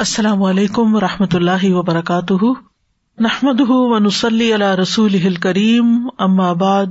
[0.00, 2.44] السلام علیکم و رحمۃ اللہ وبرکاتہ۔
[3.18, 6.86] نحمد و نسلی علیہ رسول کریم ام آباد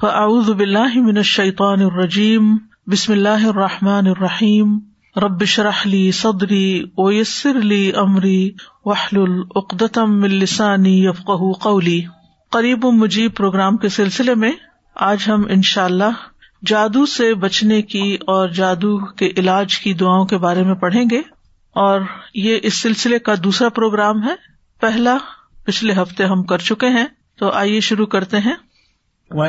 [0.00, 2.56] فاعوذ باللہ من الشیطان الرجیم،
[2.86, 4.78] بسم اللہ الرحمٰن الرحیم۔
[5.16, 8.50] ربش رحلی صدری اویسر علی عمری
[8.84, 11.30] وحل العقدم السانی یفق
[11.62, 12.00] قولی۔
[12.50, 14.52] قریب مجیب پروگرام کے سلسلے میں
[14.96, 16.24] آج ہم ان شاء اللہ
[16.66, 21.41] جادو سے بچنے کی اور جادو کے علاج کی دعاؤں کے بارے میں پڑھیں گے۔
[21.72, 22.00] اور
[22.34, 24.34] یہ اس سلسلے کا دوسرا پروگرام ہے۔
[24.80, 25.16] پہلا
[25.64, 27.06] پچھلے ہفتے ہم کر چکے ہیں۔
[27.38, 28.54] تو آئیے شروع کرتے ہیں۔
[29.30, 29.48] اور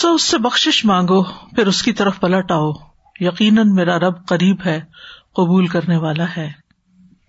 [0.00, 2.72] سو اس سے بخش مانگو، پھر اس کی طرف پلٹ آؤ۔
[3.20, 4.80] یقیناً میرا رب قریب ہے،
[5.36, 6.50] قبول کرنے والا ہے۔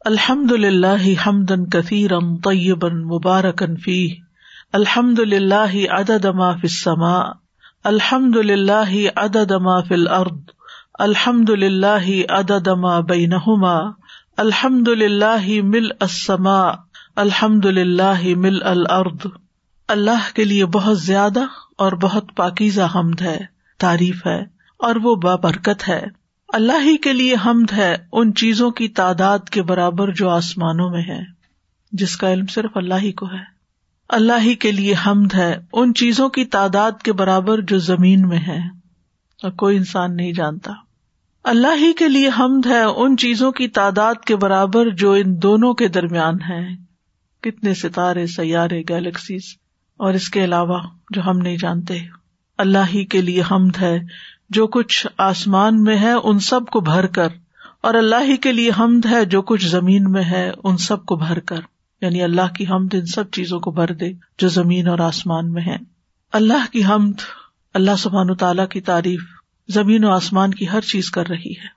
[0.05, 4.07] الحمد للہ حمدن کثیرم طیبن مبارکن فی
[4.73, 7.23] الحمد للہ عدد ما فی السماء۔
[7.83, 10.39] الحمد للہ عدد ما فی الارض۔
[10.99, 13.77] الحمد للہ عدد ما بینہما۔
[14.37, 16.71] الحمد للہ مل السماء۔
[17.15, 19.27] الحمد للہ مل الارض۔
[19.87, 21.39] اللہ کے لیے بہت زیادہ
[21.77, 23.37] اور بہت پاکیزہ حمد ہے،
[23.77, 24.41] تعریف ہے،
[24.77, 26.05] اور وہ بابرکت ہے۔
[26.53, 31.03] اللہ ہی کے لیے حمد ہے ان چیزوں کی تعداد کے برابر جو آسمانوں میں
[31.07, 31.19] ہے
[31.91, 33.43] جس کا علم صرف اللہ ہی کو ہے۔
[34.09, 38.39] اللہ ہی کے لیے حمد ہے ان چیزوں کی تعداد کے برابر جو زمین میں
[38.47, 38.59] ہے
[39.43, 40.71] اور کوئی انسان نہیں جانتا۔
[41.43, 45.73] اللہ ہی کے لیے حمد ہے ان چیزوں کی تعداد کے برابر جو ان دونوں
[45.73, 46.67] کے درمیان ہے
[47.41, 49.43] کتنے ستارے، سیارے، گیلیکسیز
[49.97, 51.99] اور اس کے علاوہ جو ہم نہیں جانتے،
[52.57, 53.99] اللہ ہی کے لیے حمد ہے۔
[54.49, 57.27] جو کچھ آسمان میں ہے، ان سب کو بھر کر۔
[57.81, 61.15] اور اللہ ہی کے لیے حمد ہے، جو کچھ زمین میں ہے، ان سب کو
[61.15, 61.59] بھر کر۔
[62.01, 65.61] یعنی اللہ کی حمد ان سب چیزوں کو بھر دے جو زمین اور آسمان میں
[65.61, 65.77] ہے
[66.33, 67.13] اللہ کی حمد
[67.73, 69.21] اللہ سبحان تعالی کی تعریف
[69.67, 71.67] زمین و آسمان کی ہر چیز کر رہی ہے۔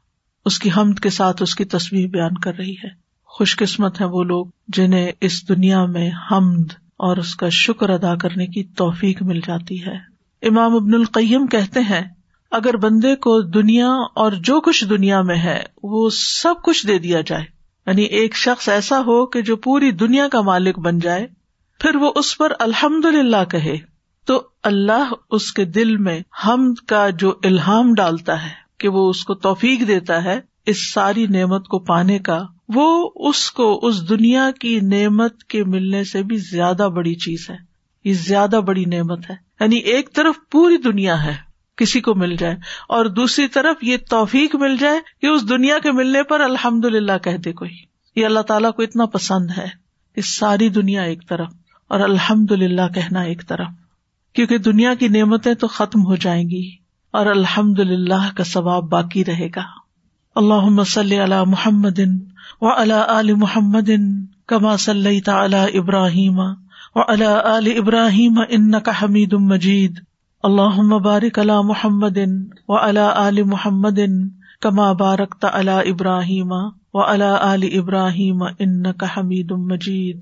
[0.44, 2.88] اس کی حمد کے ساتھ اس کی تصویر بیان کر رہی ہے۔
[3.24, 8.14] خوش قسمت ہے وہ لوگ جنہیں اس دنیا میں حمد اور اس کا شکر ادا
[8.16, 9.94] کرنے کی توفیق مل جاتی ہے۔
[10.42, 12.02] امام ابن القیم کہتے ہیں،
[12.52, 17.20] اگر بندے کو دنیا اور جو کچھ دنیا میں ہے، وہ سب کچھ دے دیا
[17.20, 17.44] جائے
[17.86, 21.26] یعنی ایک شخص ایسا ہو کہ جو پوری دنیا کا مالک بن جائے،
[21.80, 23.76] پھر وہ اس پر الحمد للہ کہے،
[24.26, 29.24] تو اللہ اس کے دل میں حمد کا جو الحام ڈالتا ہے کہ وہ اس
[29.24, 32.42] کو توفیق دیتا ہے، اس ساری نعمت کو پانے کا
[32.74, 37.56] وہ اس کو اس دنیا کی نعمت کے ملنے سے بھی زیادہ بڑی چیز ہے۔
[38.04, 41.34] یہ زیادہ بڑی نعمت ہے۔ یعنی ایک طرف پوری دنیا ہے،
[41.76, 42.54] کسی کو مل جائے،
[42.88, 47.18] اور دوسری طرف یہ توفیق مل جائے کہ اس دنیا کے ملنے پر الحمد للہ
[47.24, 47.70] کہ دے کوئی۔
[48.16, 49.66] یہ اللہ تعالیٰ کو اتنا پسند ہے
[50.14, 51.48] کہ ساری دنیا ایک طرف
[51.88, 53.68] اور الحمد للہ کہنا ایک طرف۔
[54.32, 56.70] کیونکہ دنیا کی نعمتیں تو ختم ہو جائیں گی
[57.10, 59.79] اور الحمد للہ کا ثواب باقی رہے گا۔
[60.34, 61.98] اللہ مسل علی محمد
[62.60, 63.90] و علی محمد
[64.46, 66.38] کما صلی تعلی ابراہیم
[66.94, 69.98] و علی ابراہیم ان کا حمید مجید.
[70.42, 72.18] اللہ مبارک اللہ محمد
[72.68, 73.98] و علی محمد
[74.60, 76.52] کما بارک علی ابراہیم
[76.94, 80.20] و علی ابراہیم ان کا حمید مجید.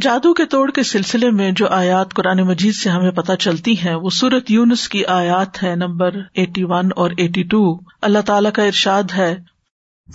[0.00, 3.94] جادو کے توڑ کے سلسلے میں جو آیات قرآن مجید سے ہمیں پتہ چلتی ہیں،
[3.94, 8.62] وہ سورت یونس کی آیات ہے نمبر ایٹی ون اور ایٹی ٹو۔ اللہ تعالیٰ کا
[8.62, 9.36] ارشاد ہے۔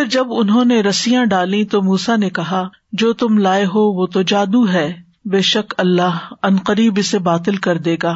[0.05, 4.05] پھر جب انہوں نے رسیاں ڈالی تو موسا نے کہا، جو تم لائے ہو وہ
[4.05, 4.93] تو جادو ہے۔
[5.25, 8.13] بے شک اللہ قریب اسے باطل کر دے گا۔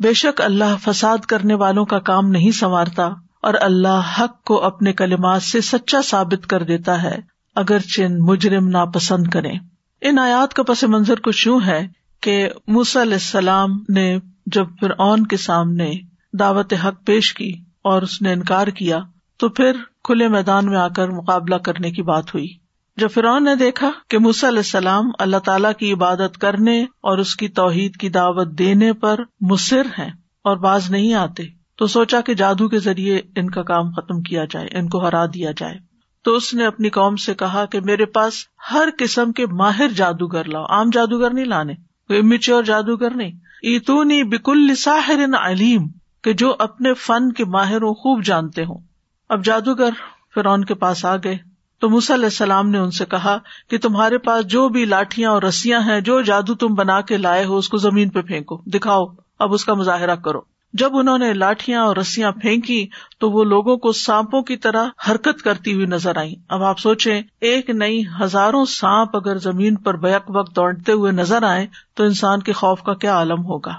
[0.00, 3.08] بے شک اللہ فساد کرنے والوں کا کام نہیں سنوارتا
[3.42, 7.18] اور اللہ حق کو اپنے کلمات سے سچا ثابت کر دیتا ہے۔
[7.56, 9.52] اگر چن مجرم ناپسند کرے
[10.00, 11.88] ان آیات کا پس منظر کچھ یوں ہے
[12.20, 15.92] کہ موسی علیہ السلام نے جب پھر اون کے سامنے
[16.32, 17.52] دعوت حق پیش کی
[17.84, 18.98] اور اس نے انکار کیا،
[19.36, 19.72] تو پھر
[20.04, 22.48] کھلے میدان میں آ کر مقابلہ کرنے کی بات ہوئی۔
[22.96, 27.36] جب فرعون نے دیکھا کہ موسی علیہ السلام اللہ تعالیٰ کی عبادت کرنے اور اس
[27.36, 30.10] کی توحید کی دعوت دینے پر مصر ہیں
[30.44, 31.42] اور باز نہیں آتے،
[31.78, 35.26] تو سوچا کہ جادو کے ذریعے ان کا کام ختم کیا جائے، ان کو ہرا
[35.26, 35.78] دیا جائے۔
[36.24, 38.32] تو اس نے اپنی قوم سے کہا کہ میرے پاس
[38.72, 41.74] ہر قسم کے ماہر جادوگر لاؤ، عام جادوگر نہیں لانے،
[42.08, 43.32] کوئی میچور جادوگر نہیں۔
[43.62, 45.86] ایتونی بکل ساحر علیم،
[46.22, 48.89] کہ جو اپنے فن کے ماہر خوب جانتے ہوں۔
[49.30, 49.90] اب جادوگر
[50.34, 51.38] فرعون کے پاس آ گئے۔
[51.78, 53.38] تو علیہ السلام نے ان سے کہا
[53.70, 57.44] کہ تمہارے پاس جو بھی لاٹیاں اور رسیاں ہیں، جو جادو تم بنا کے لائے
[57.44, 59.04] ہو، اس کو زمین پہ پھینکو۔ دکھاؤ،
[59.38, 60.40] اب اس کا مظاہرہ کرو۔
[60.72, 62.88] جب انہوں نے لاٹیاں اور رسیاں پھینکی،
[63.18, 67.22] تو وہ لوگوں کو سانپوں کی طرح حرکت کرتی ہوئی نظر آئی اب آپ سوچیں،
[67.40, 72.40] ایک نئی ہزاروں سانپ اگر زمین پر بیک وقت دوڑتے ہوئے نظر آئے تو انسان
[72.40, 73.74] کے خوف کا کیا عالم ہوگا۔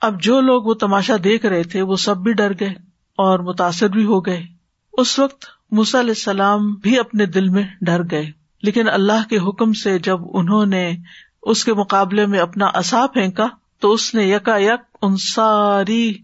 [0.00, 2.74] اب جو لوگ وہ تماشا دیکھ رہے تھے، وہ سب بھی ڈر گئے
[3.18, 4.53] اور متاثر بھی ہو گئے۔
[4.98, 5.44] اس وقت
[5.78, 8.30] علیہ السلام بھی اپنے دل میں ڈر گئے۔
[8.62, 10.96] لیکن اللہ کے حکم سے جب انہوں نے
[11.42, 13.46] اس کے مقابلے میں اپنا اصا پھینکا،
[13.80, 16.14] تو اس نے یکا یک ان ساری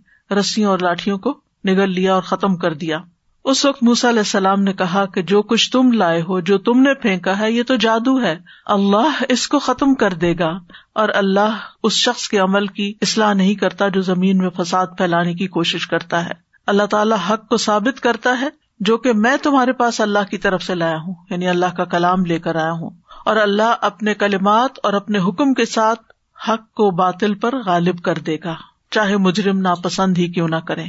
[0.41, 2.99] رسیوں اور لاٹھیوں کو نگل لیا اور ختم کر دیا۔
[3.45, 6.81] اس وقت موسا علیہ السلام نے کہا کہ جو کچھ تم لائے ہو، جو تم
[6.81, 8.37] نے پھینکا ہے، یہ تو جادو ہے۔
[8.67, 10.59] اللہ اس کو ختم کر دے گا۔
[10.93, 15.35] اور اللہ اس شخص کے عمل کی اصلاح نہیں کرتا جو زمین میں فساد پھیلانے
[15.35, 19.73] کی کوشش کرتا ہے۔ اللہ تعالیٰ حق کو ثابت کرتا ہے جو کہ میں تمہارے
[19.73, 22.91] پاس اللہ کی طرف سے لایا ہوں یعنی اللہ کا کلام لے کر آیا ہوں،
[23.25, 26.01] اور اللہ اپنے کلمات اور اپنے حکم کے ساتھ
[26.49, 28.55] حق کو باطل پر غالب کر دے گا۔
[28.91, 30.85] چاہے مجرم ناپسند ہی کیوں نہ کرے۔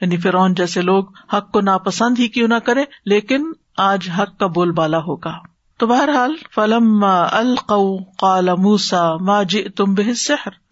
[0.00, 4.46] یعنی فرعون جیسے لوگ حق کو ناپسند ہی کیوں نہ کرے، لیکن آج حق کا
[4.46, 5.32] بول بالا ہوگا۔
[5.80, 7.96] تو بہرحال فلم القو
[8.56, 10.02] موسا ما جی تم بے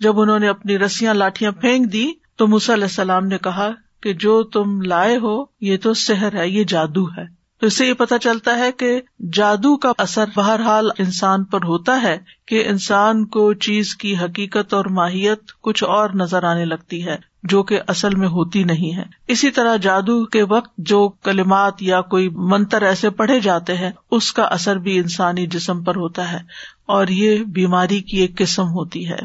[0.00, 3.68] جب انہوں نے اپنی رسیاں لاٹیاں پھینک دی تو موسا علیہ السلام نے کہا
[4.02, 7.86] کہ جو تم لائے ہو، یہ تو سحر ہے، یہ جادو ہے۔ تو اس سے
[7.86, 9.00] یہ پتا چلتا ہے کہ
[9.32, 14.84] جادو کا اثر بہرحال انسان پر ہوتا ہے کہ انسان کو چیز کی حقیقت اور
[14.84, 19.50] ماہیت کچھ اور نظر آنے لگتی ہے، جو کہ اصل میں ہوتی نہیں ہے۔ اسی
[19.50, 24.42] طرح جادو کے وقت جو کلمات یا کوئی منتر ایسے پڑھے جاتے ہیں، اس کا
[24.42, 26.38] اثر بھی انسانی جسم پر ہوتا ہے
[26.86, 29.18] اور یہ بیماری کی ایک قسم ہوتی ہے۔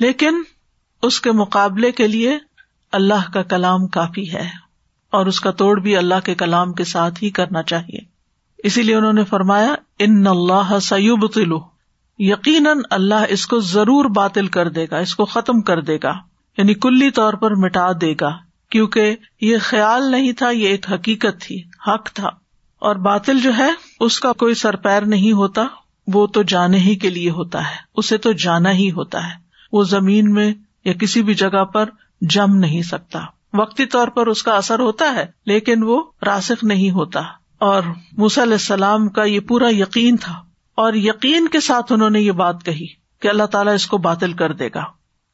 [0.00, 0.42] لیکن
[1.02, 2.38] اس کے مقابلے کے لیے
[2.92, 4.48] اللہ کا کلام کافی ہے
[5.10, 7.98] اور اس کا توڑ بھی اللہ کے کلام کے ساتھ ہی کرنا چاہیے۔
[8.58, 11.60] اسی لیے انہوں نے فرمایا، ان اللہ سیوب تلو
[12.18, 16.12] یقیناً اللہ اس کو ضرور باطل کر دے گا، اس کو ختم کر دے گا
[16.58, 18.36] یعنی کلی طور پر مٹا دے گا،
[18.70, 22.28] کیونکہ یہ خیال نہیں تھا، یہ ایک حقیقت تھی، حق تھا۔
[22.78, 25.64] اور باطل جو ہے، اس کا کوئی سر پیر نہیں ہوتا،
[26.06, 29.34] وہ تو جانے ہی کے لیے ہوتا ہے، اسے تو جانا ہی ہوتا ہے۔
[29.72, 30.54] وہ زمین میں
[30.84, 31.84] یا کسی بھی جگہ پر
[32.20, 33.20] جم نہیں سکتا۔
[33.54, 37.20] وقتی طور پر اس کا اثر ہوتا ہے، لیکن وہ راسک نہیں ہوتا۔
[37.58, 37.82] اور
[38.18, 40.34] علیہ السلام کا یہ پورا یقین تھا۔
[40.74, 42.86] اور یقین کے ساتھ انہوں نے یہ بات کہی
[43.20, 44.84] کہ اللہ تعالیٰ اس کو باطل کر دے گا۔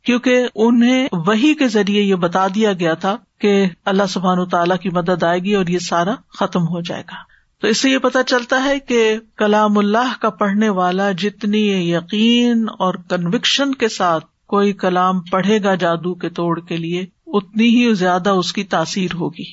[0.04, 4.88] کیونکہ انہیں وہی کے ذریعے یہ بتا دیا گیا تھا کہ اللہ سبحان تعالیٰ کی
[4.88, 8.22] مدد آئے گی اور یہ سارا ختم ہو جائے گا۔ تو اس سے یہ پتا
[8.22, 14.72] چلتا ہے کہ کلام اللہ کا پڑھنے والا جتنی یقین اور کنوکشن کے ساتھ کوئی
[14.72, 19.44] کلام پڑھے گا جادو کے توڑ کے لیے، اتنی ہی زیادہ اس کی تاثیر ہوگی۔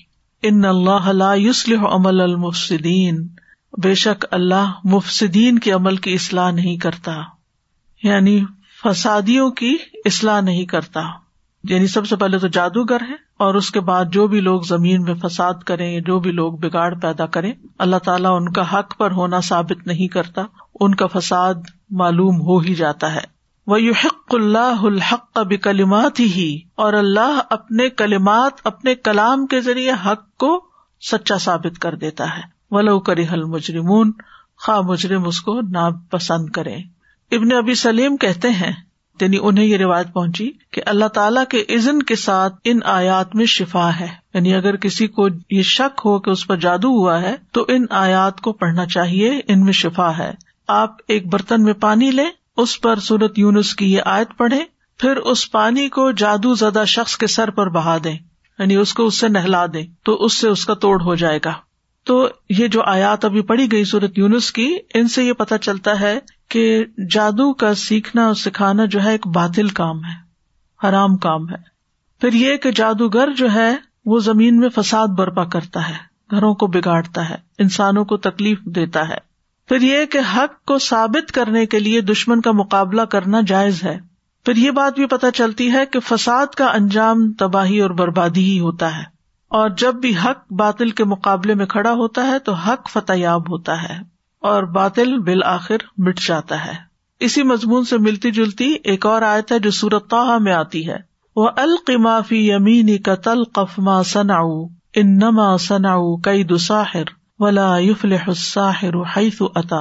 [0.41, 3.27] ان اللہ یوسل عمل المفسدین۔
[3.84, 7.22] بے شک اللہ مفسدین کے عمل کی اصلاح نہیں کرتا۔
[8.03, 8.44] یعنی
[8.84, 11.01] فسادیوں کی اصلاح نہیں کرتا۔
[11.63, 15.01] یعنی سب سے پہلے تو جادوگر ہے اور اس کے بعد جو بھی لوگ زمین
[15.01, 19.12] میں فساد کریں جو بھی لوگ بگاڑ پیدا کریں، اللہ تعالیٰ ان کا حق پر
[19.12, 20.41] ہونا ثابت نہیں کرتا۔
[20.79, 21.53] ان کا فساد
[21.89, 23.38] معلوم ہو ہی جاتا ہے۔
[23.70, 29.62] وہ یو حق اللہ الحق اب کلمات ہی اور اللہ اپنے کلمات اپنے کلام کے
[29.62, 30.66] ذریعے حق کو
[31.12, 34.12] سچا ثابت کر دیتا ہے۔ ولو کری حل مجرمون
[34.58, 36.76] خواہ مجرم اس کو ناپسند کرے۔
[37.32, 38.72] ابن ابی سلیم کہتے ہیں
[39.22, 43.46] یعنی انہیں یہ روایت پہنچی کہ اللہ تعالیٰ کے عزن کے ساتھ ان آیات میں
[43.46, 47.36] شفا ہے۔ یعنی اگر کسی کو یہ شک ہو کہ اس پر جادو ہوا ہے،
[47.52, 50.34] تو ان آیات کو پڑھنا چاہیے، ان میں شفا ہے۔
[50.68, 54.63] آپ ایک برتن میں پانی لیں اس پر سورت یونس کی یہ آیت پڑھے
[54.98, 58.18] پھر اس پانی کو جادو زدہ شخص کے سر پر بہا دیں
[58.60, 61.39] یعنی اس کو اس سے نہلا دیں، تو اس سے اس کا توڑ ہو جائے
[61.46, 61.54] گا۔
[62.04, 66.00] تو یہ جو آیات ابھی پڑھی گئی صورت یونس کی، ان سے یہ پتا چلتا
[66.00, 70.18] ہے کہ جادو کا سیکھنا اور سکھانا جو ہے ایک باطل کام ہے،
[70.88, 71.56] حرام کام ہے۔
[72.22, 73.75] پھر یہ کہ جادوگر جو ہے،
[74.06, 75.96] وہ زمین میں فساد برپا کرتا ہے،
[76.32, 79.28] گھروں کو بگاڑتا ہے، انسانوں کو تکلیف دیتا ہے۔
[79.70, 84.00] پھر یہ کہ حق کو ثابت کرنے کے لیے دشمن کا مقابلہ کرنا جائز ہے۔
[84.46, 88.60] پھر یہ بات بھی پتہ چلتی ہے کہ فساد کا انجام تباہی اور بربادی ہی
[88.60, 89.04] ہوتا ہے۔
[89.48, 93.52] اور جب بھی حق باطل کے مقابلے میں کھڑا ہوتا ہے تو حق فتح یاب
[93.52, 94.00] ہوتا ہے
[94.40, 96.74] اور باطل بالآخر مٹ جاتا ہے۔
[97.20, 100.98] اسی مضمون سے ملتی جلتی ایک اور آیت ہے جو سورت میں آتی ہے۔
[101.36, 104.38] وہ القمافی یمینی کا تل قفما سنا
[104.96, 105.56] ان نما
[106.24, 109.77] کئی دساہر ولا یوفل حساہر حیث اتا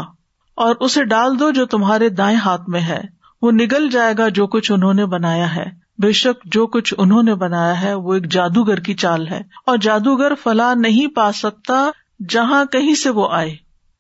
[0.54, 3.00] اور اسے ڈال دو جو تمہارے دائیں ہاتھ میں ہے۔
[3.42, 5.64] وہ نگل جائے گا جو کچھ انہوں نے بنایا ہے۔
[5.98, 9.76] بے شک جو کچھ انہوں نے بنایا ہے وہ ایک جادوگر کی چال ہے۔ اور
[9.76, 11.90] جادوگر فلاح نہیں پا سکتا
[12.28, 13.56] جہاں کہیں سے وہ آئے۔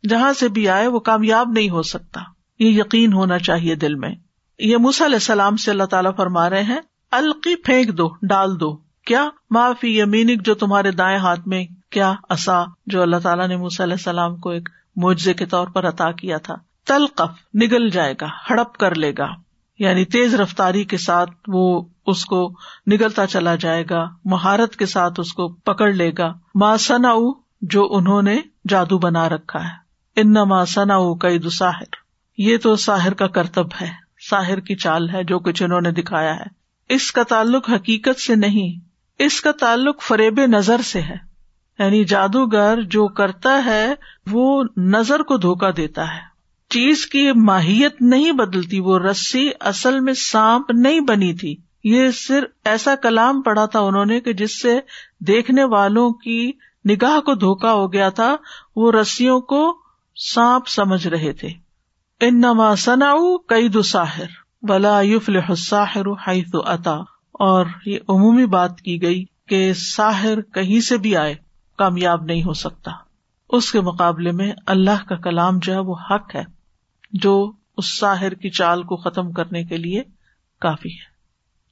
[0.08, 2.20] جہاں سے بھی آئے وہ کامیاب نہیں ہو سکتا۔
[2.58, 4.14] یہ یقین ہونا چاہیے دل میں۔
[4.58, 8.76] یہ موسی علیہ السلام سے اللہ تعالیٰ فرما رہے ہیں، القی پھینک دو، ڈال دو۔
[9.06, 13.82] کیا؟ معافی یمینک جو تمہارے دائیں ہاتھ میں کیا اصا جو اللہ تعالیٰ نے موسی
[13.82, 16.54] علیہ السلام کو ایک معجزے کے طور پر عطا کیا تھا؟
[16.86, 19.28] تلقف، نگل جائے گا، ہڑپ کر لے گا۔
[19.78, 22.52] یعنی تیز رفتاری کے ساتھ وہ اس کو
[22.90, 27.12] نگلتا چلا جائے گا، مہارت کے ساتھ اس کو پکڑ لے گا۔ ماں سنا
[27.62, 31.96] جو انہوں نے جادو بنا رکھا ہے۔ ان ماں سنا کئی دساہر
[32.38, 33.90] یہ تو ساحر کا کرتب ہے،
[34.30, 38.34] ساحر کی چال ہے جو کچھ انہوں نے دکھایا ہے۔ اس کا تعلق حقیقت سے
[38.34, 38.80] نہیں،
[39.18, 41.27] اس کا تعلق فریب نظر سے ہے۔
[41.78, 43.94] یعنی جادوگر جو کرتا ہے،
[44.30, 46.20] وہ نظر کو دھوکا دیتا ہے۔
[46.70, 52.46] چیز کی ماہیت نہیں بدلتی، وہ رسی اصل میں سانپ نہیں بنی تھی۔ یہ صرف
[52.64, 54.80] ایسا کلام پڑا تھا انہوں نے کہ جس سے
[55.20, 56.52] دیکھنے والوں کی
[56.88, 58.36] نگاہ کو دھوکا ہو گیا تھا،
[58.76, 59.78] وہ رسیوں کو
[60.34, 61.48] سانپ سمجھ رہے تھے۔
[62.20, 63.14] ان نما سنا
[63.48, 64.26] کئی دساہر
[64.62, 66.96] بلا یوف الساحر حیث عطا
[67.32, 71.47] اور یہ عمومی بات کی گئی کہ ساحر کہیں سے بھی آئے۔
[71.78, 72.90] کامیاب نہیں ہو سکتا۔
[73.48, 76.44] اس کے مقابلے میں اللہ کا کلام جو ہے وہ حق ہے،
[77.12, 80.02] جو اس ساحر کی چال کو ختم کرنے کے لیے
[80.60, 81.18] کافی ہے۔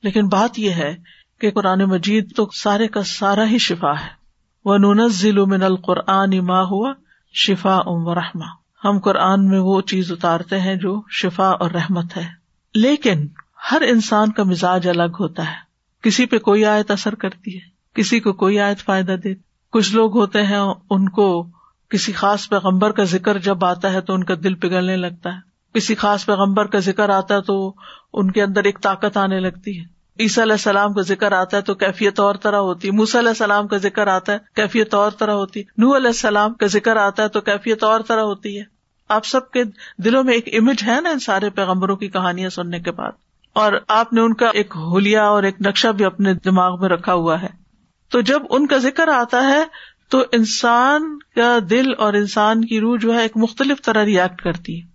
[0.03, 0.97] لیکن بات یہ ہے
[1.41, 4.27] کہ قرآن مجید تو سارے کا سارا ہی شفا ہے۔
[4.65, 6.93] وہ نونز ضلع من القرآن ما ہوا
[7.35, 8.47] شفا ام و رحما
[8.85, 12.29] ہم قرآن میں وہ چیز اتارتے ہیں جو شفا اور رحمت ہے۔
[12.75, 13.27] لیکن
[13.73, 15.57] ہر انسان کا مزاج الگ ہوتا ہے۔
[16.03, 19.35] کسی پہ کوئی آیت اثر کرتی ہے، کسی کو کوئی آیت فائدہ دے
[19.73, 21.47] کچھ لوگ ہوتے ہیں ان کو
[21.89, 25.57] کسی خاص پیغمبر کا ذکر جب آتا ہے تو ان کا دل پگھلنے لگتا ہے۔
[25.75, 27.75] کسی خاص پیغمبر کا ذکر آتا ہے تو
[28.13, 29.85] ان کے اندر ایک طاقت آنے لگتی ہے۔
[30.21, 33.29] عیسی علیہ السلام کا ذکر آتا ہے تو کیفیت اور طرح ہوتی ہے۔ موسی علیہ
[33.29, 36.97] السلام کا ذکر آتا ہے، کیفیت اور طرح ہوتی ہے۔ نو علیہ السلام کا ذکر
[36.97, 38.65] آتا ہے تو کیفیت اور طرح ہوتی ہے۔
[39.09, 39.63] آپ سب کے
[39.99, 43.13] دلوں میں ایک امیج ہے نا ان سارے پیغمبروں کی کہانیاں سننے کے بعد۔
[43.53, 47.15] اور آپ نے ان کا ایک ہولیا اور ایک نقشہ بھی اپنے دماغ میں رکھا
[47.15, 47.66] ہوا ہے۔
[48.09, 49.65] تو جب ان کا ذکر آتا ہے
[50.09, 54.83] تو انسان کا دل اور انسان کی روح جو ہے ایک مختلف طرح ریئیکٹ کرتی
[54.83, 54.87] ہے۔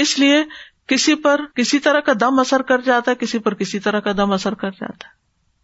[0.00, 0.44] اس لیے
[0.86, 4.12] کسی پر کسی طرح کا دم اثر کر جاتا ہے، کسی پر کسی طرح کا
[4.12, 5.12] دم اثر کر جاتا ہے۔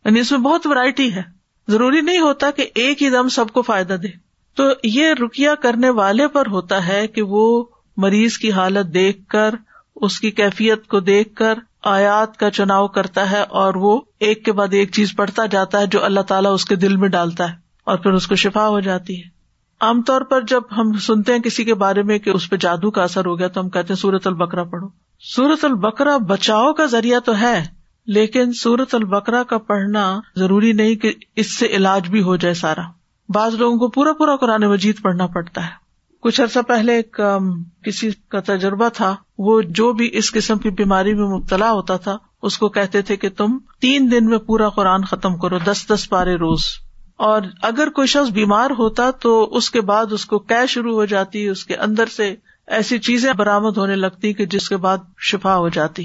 [0.04, 1.22] یعنی اس میں بہت ورائٹی ہے۔
[1.68, 4.08] ضروری نہیں ہوتا کہ ایک ہی دم سب کو فائدہ دے۔
[4.54, 7.64] تو یہ رکیا کرنے والے پر ہوتا ہے کہ وہ
[7.96, 9.54] مریض کی حالت دیکھ کر،
[9.96, 14.52] اس کی کیفیت کو دیکھ کر آیات کا چناؤ کرتا ہے اور وہ ایک کے
[14.52, 17.56] بعد ایک چیز پڑھتا جاتا ہے جو اللہ تعالیٰ اس کے دل میں ڈالتا ہے
[17.84, 19.28] اور پھر اس کو شفا ہو جاتی ہے۔
[19.80, 22.90] عام طور پر جب ہم سنتے ہیں کسی کے بارے میں کہ اس پہ جادو
[22.90, 24.88] کا اثر ہو گیا تو ہم کہتے ہیں سورت البکرا پڑھو۔
[25.20, 27.64] سورت البکرا بچاؤ کا ذریعہ تو ہے،
[28.06, 32.82] لیکن سورت البکرا کا پڑھنا ضروری نہیں کہ اس سے علاج بھی ہو جائے سارا۔
[33.28, 35.87] بعض لوگوں کو پورا پورا قرآن مجید پڑھنا پڑتا ہے۔
[36.20, 37.20] کچھ عرصہ پہلے ایک
[37.84, 42.16] کسی کا تجربہ تھا۔ وہ جو بھی اس قسم کی بیماری میں مبتلا ہوتا تھا،
[42.42, 46.08] اس کو کہتے تھے کہ تم تین دن میں پورا قرآن ختم کرو، دس دس
[46.08, 46.60] پارے روز۔
[47.16, 51.04] اور اگر کوئی شخص بیمار ہوتا تو اس کے بعد اس کو کی شروع ہو
[51.04, 52.34] جاتی، اس کے اندر سے
[52.66, 56.04] ایسی چیزیں برامد ہونے لگتی کہ جس کے بعد شفا ہو جاتی۔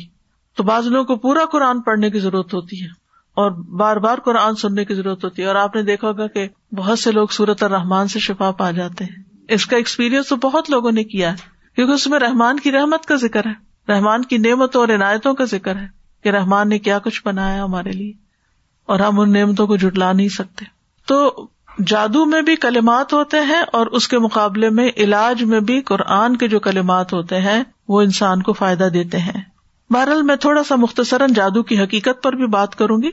[0.58, 2.88] تو بعض لوگوں کو پورا قرآن پڑھنے کی ضرورت ہوتی ہے
[3.34, 6.48] اور بار بار قرآن سننے کی ضرورت ہوتی ہے۔ اور آپ نے دیکھا ہوگا کہ
[6.76, 10.70] بہت سے لوگ سورت الرحمان سے شفا پا جاتے ہیں۔ اس کا ایکسپیرئنس تو بہت
[10.70, 11.38] لوگوں نے کیا ہے،
[11.76, 13.54] کیونکہ اس میں رحمان کی رحمت کا ذکر ہے۔
[13.92, 15.88] رحمان کی نعمتوں اور عنایتوں کا ذکر ہے
[16.24, 18.12] کہ رحمان نے کیا کچھ بنایا ہمارے لیے،
[18.90, 20.66] اور ہم ان نعمتوں کو جٹلا نہیں سکتے۔
[21.08, 21.48] تو
[21.88, 26.36] جادو میں بھی کلمات ہوتے ہیں اور اس کے مقابلے میں علاج میں بھی قرآن
[26.38, 29.42] کے جو کلمات ہوتے ہیں، وہ انسان کو فائدہ دیتے ہیں۔
[29.90, 33.10] بہرحال میں تھوڑا سا مختصراً جادو کی حقیقت پر بھی بات کروں گی۔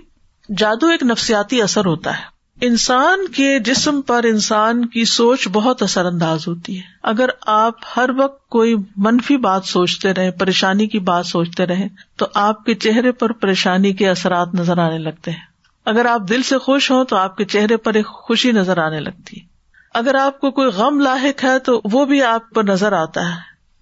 [0.48, 6.04] جادو ایک نفسیاتی اثر ہوتا ہے۔ انسان کے جسم پر انسان کی سوچ بہت اثر
[6.04, 11.26] انداز ہوتی ہے۔ اگر آپ ہر وقت کوئی منفی بات سوچتے رہے پریشانی کی بات
[11.26, 15.50] سوچتے رہے تو آپ کے چہرے پر پریشانی کے اثرات نظر آنے لگتے ہیں۔
[15.84, 19.00] اگر آپ دل سے خوش ہوں، تو آپ کے چہرے پر ایک خوشی نظر آنے
[19.00, 19.46] لگتی ہے۔
[19.94, 23.40] اگر آپ کو کوئی غم لاحق ہے، تو وہ بھی آپ پر نظر آتا ہے۔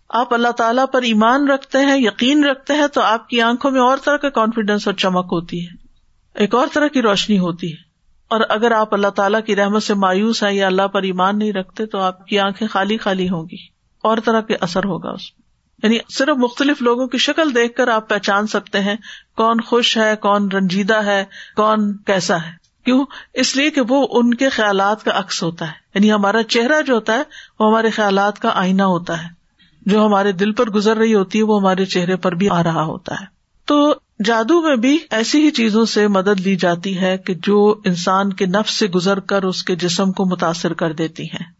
[0.08, 3.80] آپ اللہ تعالیٰ پر ایمان رکھتے ہیں، یقین رکھتے ہیں، تو آپ کی آنکھوں میں
[3.80, 5.76] اور طرح کا کانفیڈینس اور چمک ہوتی ہے۔
[6.34, 7.87] ایک اور طرح کی روشنی ہوتی ہے۔
[8.28, 11.52] اور اگر آپ اللہ تعالیٰ کی رحمت سے مایوس ہیں یا اللہ پر ایمان نہیں
[11.52, 13.56] رکھتے تو آپ کی آنکھیں خالی خالی ہوں گی،
[14.02, 15.48] اور طرح کے اثر ہوگا اس میں۔
[15.82, 18.96] یعنی صرف مختلف لوگوں کی شکل دیکھ کر آپ پہچان سکتے ہیں
[19.36, 21.24] کون خوش ہے، کون رنجیدہ ہے،
[21.56, 22.52] کون کیسا ہے۔
[22.84, 26.82] کیوں؟ اس لیے کہ وہ ان کے خیالات کا عکس ہوتا ہے۔ یعنی ہمارا چہرہ
[26.82, 27.22] جو ہوتا ہے،
[27.60, 29.28] وہ ہمارے خیالات کا آئینہ ہوتا ہے۔
[29.86, 32.82] جو ہمارے دل پر گزر رہی ہوتی ہے، وہ ہمارے چہرے پر بھی آ رہا
[32.82, 33.26] ہوتا ہے۔
[33.64, 33.94] تو
[34.24, 38.46] جادو میں بھی ایسی ہی چیزوں سے مدد لی جاتی ہے کہ جو انسان کے
[38.46, 41.52] نفس سے گزر کر اس کے جسم کو متاثر کر دیتی ہیں۔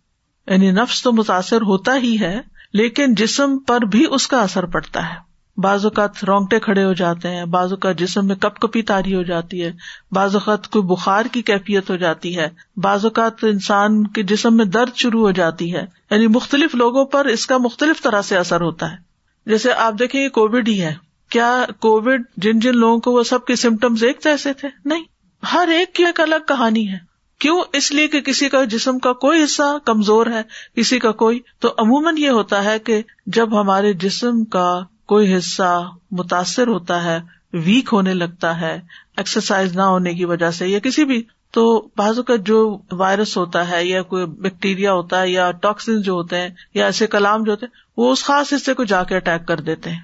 [0.47, 2.41] یعنی نفس تو متاثر ہوتا ہی ہے،
[2.73, 7.29] لیکن جسم پر بھی اس کا اثر پڑتا ہے۔ بعض اوقات رونگٹے کھڑے ہو جاتے
[7.29, 9.73] ہیں، بعض اوقات جسم میں کپ کپی تاری ہو جاتی ہے،
[10.13, 14.65] بعض اوقات کوئی بخار کی کیفیت ہو جاتی ہے۔ بعض اوقات انسان کے جسم میں
[14.65, 18.61] درد شروع ہو جاتی ہے۔ یعنی مختلف لوگوں پر اس کا مختلف طرح سے اثر
[18.61, 18.97] ہوتا ہے۔
[19.47, 23.45] جیسے آپ دیکھیں یہ کووڈ ہی ہے۔ کیا کووڈ جن جن لوگوں کو وہ سب
[23.45, 25.05] کے سمٹمس ایک جیسے تھے؟ نہیں.
[25.53, 26.99] ہر ایک کی ایک الگ کہانی ہے.
[27.39, 30.43] کیوں؟ اس لیے کہ کسی کا جسم کا کوئی حصہ کمزور ہے،
[30.77, 31.41] کسی کا کوئی.
[31.61, 37.21] تو عموماً یہ ہوتا ہے کہ جب ہمارے جسم کا کوئی حصہ متاثر ہوتا ہے
[37.53, 38.81] ویک ہونے لگتا ہے
[39.17, 43.71] ایکسرسائز نہ ہونے کی وجہ سے یا کسی بھی، تو بازو کا جو وائرس ہوتا
[43.71, 47.51] ہے یا کوئی بیکٹیریا ہوتا ہے یا ٹاکسن جو ہوتے ہیں یا ایسے کلام جو
[47.51, 50.01] ہوتے ہیں، وہ اس خاص حصے کو جا کے اٹیک کر دیتے ہیں۔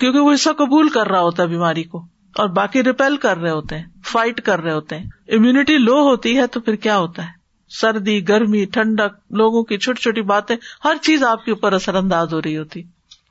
[0.00, 2.06] کیونکہ وہ حصہ قبول کر رہا ہوتا ہے بیماری کو
[2.36, 6.38] اور باقی ریپیل کر رہے ہوتے ہیں، فائٹ کر رہے ہوتے ہیں۔ امیونٹی لو ہوتی
[6.38, 7.28] ہے تو پھر کیا ہوتا ہے؟
[7.70, 12.34] سردی، گرمی، ٹھنڈک، لوگوں کی چھوٹی چھوٹی باتیں، ہر چیز آپ کے اوپر اثر انداز
[12.34, 12.82] ہو رہی ہوتی۔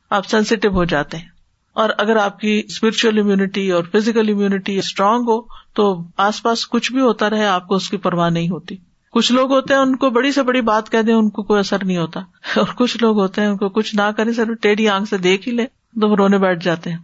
[0.10, 1.28] آپ سینسیٹیو ہو جاتے ہیں۔
[1.74, 5.42] اور اگر آپ کی اسپرچل امیونٹی اور فزیکل امیونٹی اسٹرانگ ہو،
[5.74, 8.76] تو آس پاس کچھ بھی ہوتا رہے، آپ کو اس کی پرواہ نہیں ہوتی۔
[9.12, 11.60] کچھ لوگ ہوتے ہیں، ان کو بڑی سے بڑی بات کہہ دیں، ان کو کوئی
[11.60, 12.20] اثر نہیں ہوتا۔
[12.56, 15.48] اور کچھ لوگ ہوتے ہیں، ان کو کچھ نہ کرے سر ٹیڑھی آنکھ سے دیکھ
[15.48, 16.98] ہی لے تو رونے بیٹھ جاتے ہیں۔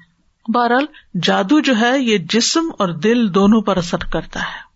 [0.54, 0.86] بہرحال
[1.22, 4.68] جادو جو ہے یہ جسم اور دل دونوں پر اثر کرتا ہے۔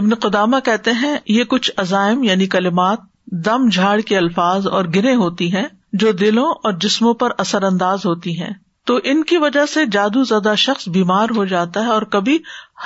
[0.00, 5.14] ابن قدامہ کہتے ہیں، یہ کچھ عزائم یعنی کلمات دم جھاڑ کے الفاظ اور گرے
[5.14, 8.50] ہوتی ہیں جو دلوں اور جسموں پر اثر انداز ہوتی ہیں۔
[8.86, 12.38] تو ان کی وجہ سے جادو زدہ شخص بیمار ہو جاتا ہے اور کبھی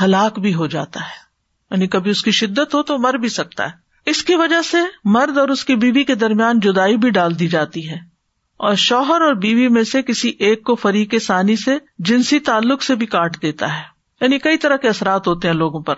[0.02, 1.26] ہلاک بھی ہو جاتا ہے۔
[1.70, 3.70] یعنی کبھی اس کی شدت ہو تو مر بھی سکتا ہے۔
[4.07, 7.48] اس کی وجہ سے مرد اور اس کی بیوی کے درمیان جدائی بھی ڈال دی
[7.48, 8.15] جاتی ہے۔
[8.57, 12.95] اور شوہر اور بیوی میں سے کسی ایک کو فریق ثانی سے جنسی تعلق سے
[12.95, 13.83] بھی کاٹ دیتا ہے۔
[14.21, 15.95] یعنی کئی طرح کے اثرات ہوتے ہیں لوگوں پر۔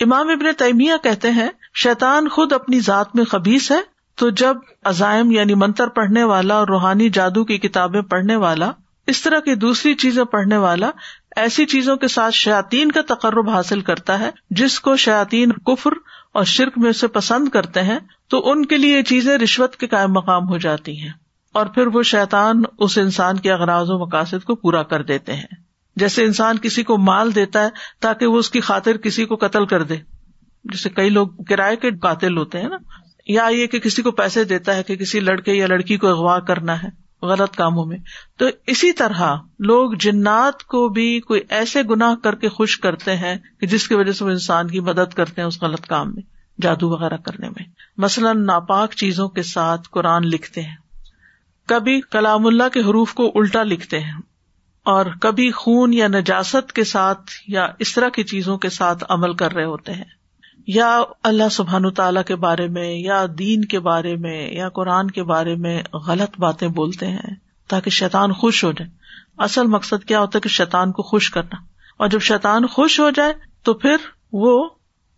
[0.00, 3.80] امام ابن تیمیہ کہتے ہیں، شیطان خود اپنی ذات میں خبیص ہے،
[4.14, 8.70] تو جب عزائم یعنی منتر پڑھنے والا اور روحانی جادو کی کتابیں پڑھنے والا،
[9.06, 10.90] اس طرح کی دوسری چیزیں پڑھنے والا
[11.36, 15.90] ایسی چیزوں کے ساتھ شاطین کا تقرب حاصل کرتا ہے، جس کو شاطین کفر
[16.32, 19.86] اور شرک میں سے پسند کرتے ہیں، تو ان کے لیے یہ چیزیں رشوت کے
[19.86, 21.23] قائم مقام ہو جاتی ہیں۔
[21.54, 25.64] اور پھر وہ شیطان اس انسان کے اغراض و مقاصد کو پورا کر دیتے ہیں۔
[25.96, 27.68] جیسے انسان کسی کو مال دیتا ہے
[28.00, 29.96] تاکہ وہ اس کی خاطر کسی کو قتل کر دے۔
[30.64, 32.76] جیسے کئی لوگ کرائے کے قاتل ہوتے ہیں نا۔
[33.26, 36.38] یا یہ کہ کسی کو پیسے دیتا ہے کہ کسی لڑکے یا لڑکی کو اغوا
[36.38, 36.88] کرنا ہے
[37.22, 37.98] غلط کاموں میں۔
[38.38, 43.36] تو اسی طرح لوگ جنات کو بھی کوئی ایسے گناہ کر کے خوش کرتے ہیں
[43.60, 46.22] کہ جس کی وجہ سے وہ انسان کی مدد کرتے ہیں اس غلط کام میں،
[46.62, 47.64] جادو وغیرہ کرنے میں۔
[47.96, 50.83] مثلاً ناپاک چیزوں کے ساتھ قرآن لکھتے ہیں۔
[51.66, 54.12] کبھی کلام اللہ کے حروف کو الٹا لکھتے ہیں
[54.82, 59.34] اور کبھی خون یا نجاست کے ساتھ یا اس طرح کی چیزوں کے ساتھ عمل
[59.34, 60.04] کر رہے ہوتے ہیں۔
[60.66, 65.22] یا اللہ سبحان تعالی کے بارے میں، یا دین کے بارے میں، یا قرآن کے
[65.22, 67.34] بارے میں غلط باتیں بولتے ہیں
[67.68, 68.90] تاکہ شیطان خوش ہو جائے۔
[69.38, 71.56] اصل مقصد کیا ہوتا ہے کہ شیطان کو خوش کرنا۔
[71.96, 73.96] اور جب شیطان خوش ہو جائے تو پھر
[74.32, 74.68] وہ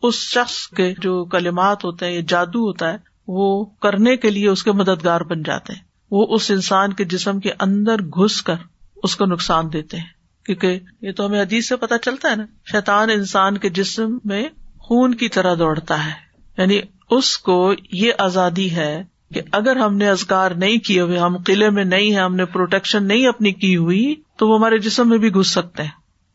[0.02, 2.96] اس شخص کے جو کلمات ہوتے ہیں، یا جادو ہوتا ہے،
[3.28, 7.40] وہ کرنے کے لیے اس کے مددگار بن جاتے ہیں۔ وہ اس انسان کے جسم
[7.40, 8.54] کے اندر گھس کر
[9.02, 10.16] اس کو نقصان دیتے ہیں۔
[10.46, 14.48] کیونکہ یہ تو ہمیں عزیز سے پتا چلتا ہے نا، شیطان انسان کے جسم میں
[14.78, 16.10] خون کی طرح دوڑتا ہے۔
[16.58, 19.02] یعنی اس کو یہ آزادی ہے
[19.34, 22.44] کہ اگر ہم نے ازگار نہیں کیے ہوئے، ہم قلعے میں نہیں ہے ہم نے
[22.44, 25.90] پروٹیکشن نہیں اپنی کی ہوئی، تو وہ ہمارے جسم میں بھی گھس سکتے ہیں۔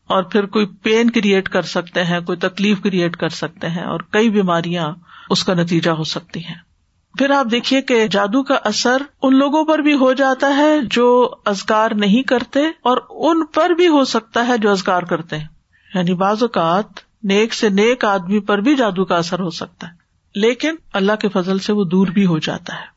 [0.06, 4.00] اور پھر کوئی پین کریٹ کر سکتے ہیں، کوئی تکلیف کریٹ کر سکتے ہیں اور
[4.10, 4.92] کئی بیماریاں
[5.30, 6.71] اس کا نتیجہ ہو سکتی ہیں۔
[7.18, 11.30] پھر آپ دیکھیے کہ جادو کا اثر ان لوگوں پر بھی ہو جاتا ہے جو
[11.44, 15.46] ازگار نہیں کرتے اور ان پر بھی ہو سکتا ہے جو ازگار کرتے ہیں۔
[15.94, 16.86] یعنی بعض اوقات
[17.22, 19.92] نیک سے نیک آدمی پر بھی جادو کا اثر ہو سکتا ہے،
[20.34, 22.92] لیکن اللہ کے فضل سے وہ دور بھی ہو جاتا ہے۔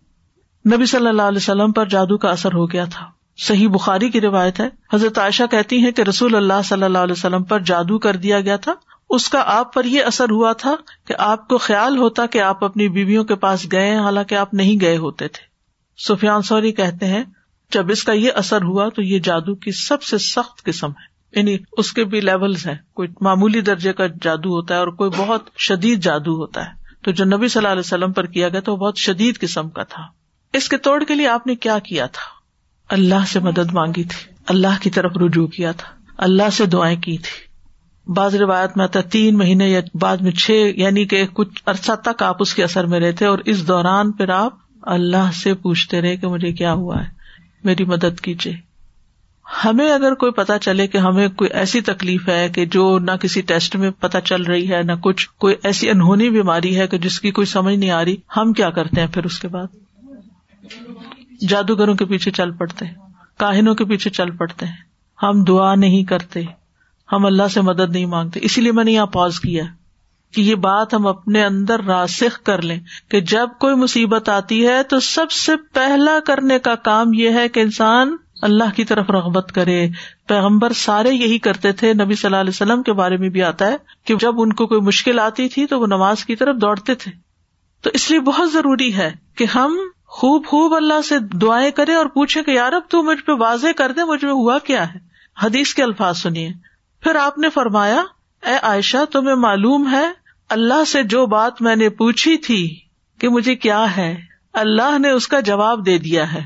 [0.76, 3.06] نبی صلی اللہ علیہ وسلم پر جادو کا اثر ہو گیا تھا۔
[3.38, 7.12] صحیح بخاری کی روایت ہے۔ حضرت عائشہ کہتی ہیں کہ رسول اللہ صلی اللہ علیہ
[7.12, 8.74] وسلم پر جادو کر دیا گیا تھا۔
[9.16, 10.76] اس کا آپ پر یہ اثر ہوا تھا
[11.08, 14.54] کہ آپ کو خیال ہوتا کہ آپ اپنی بیویوں کے پاس گئے ہیں، حالانکہ آپ
[14.54, 15.46] نہیں گئے ہوتے تھے۔
[16.08, 17.24] سفیان سوری کہتے ہیں،
[17.72, 21.16] جب اس کا یہ اثر ہوا تو یہ جادو کی سب سے سخت قسم ہے۔
[21.40, 25.12] یعنی اس کے بھی لیولس ہیں۔ کوئی معمولی درجے کا جادو ہوتا ہے اور کوئی
[25.18, 26.72] بہت شدید جادو ہوتا ہے۔
[27.04, 29.70] تو جو نبی صلی اللہ علیہ وسلم پر کیا گیا تو وہ بہت شدید قسم
[29.70, 30.04] کا تھا۔
[30.54, 32.22] اس کے توڑ کے لیے آپ نے کیا کیا تھا؟
[32.90, 37.18] اللہ سے مدد مانگی تھی۔ اللہ کی طرف رجوع کیا تھا۔ اللہ سے دعائیں کی
[37.18, 37.45] تھی۔
[38.08, 42.24] بعض روایت میں آتا تین مہینے یا بعد میں چھ یعنی کہ کچھ عرصہ تک
[42.24, 46.02] آپ اس کے اثر میں رہے تھے اور اس دوران پھر آپ اللہ سے پوچھتے
[46.02, 47.10] رہے کہ مجھے کیا ہوا ہے،
[47.64, 48.54] میری مدد کیجیے
[49.64, 53.42] ہمیں اگر کوئی پتا چلے کہ ہمیں کوئی ایسی تکلیف ہے کہ جو نہ کسی
[53.42, 57.20] ٹیسٹ میں پتا چل رہی ہے، نہ کچھ، کوئی ایسی انہونی بیماری ہے کہ جس
[57.20, 59.68] کی کوئی سمجھ نہیں آ رہی، ہم کیا کرتے ہیں پھر اس کے بعد؟
[61.50, 62.86] جادوگروں کے پیچھے چل پڑتے
[63.38, 64.76] کاہنوں کے پیچھے چل پڑتے ہیں،
[65.24, 66.44] ہم دعا نہیں کرتے۔
[67.12, 69.64] ہم اللہ سے مدد نہیں مانگتے۔ اسی لیے میں نے یہاں پاز کیا
[70.34, 74.84] کہ یہ بات ہم اپنے اندر راسخ کر لیں کہ جب کوئی مصیبت آتی ہے
[74.84, 79.52] تو سب سے پہلا کرنے کا کام یہ ہے کہ انسان اللہ کی طرف رغبت
[79.56, 79.88] کرے۔
[80.28, 83.68] پیغمبر سارے یہی کرتے تھے۔ نبی صلی اللہ علیہ وسلم کے بارے میں بھی آتا
[83.68, 86.96] ہے کہ جب ان کو کوئی مشکل آتی تھی تو وہ نماز کی طرف دوڑتے
[86.96, 87.12] تھے۔
[87.82, 92.06] تو اس لیے بہت ضروری ہے کہ ہم خوب خوب اللہ سے دعائیں کرے اور
[92.06, 95.00] پوچھے کہ یار تو مجھ پہ واضح کر دے مجھ میں ہوا کیا ہے۔
[95.44, 96.75] حدیث کے الفاظ سنیے۔
[97.06, 98.04] پھر آپ نے فرمایا،
[98.46, 100.06] اے عائشہ، تمہیں معلوم ہے،
[100.50, 102.80] اللہ سے جو بات میں نے پوچھی تھی
[103.20, 104.16] کہ مجھے کیا ہے،
[104.54, 106.42] اللہ نے اس کا جواب دے دیا ہے۔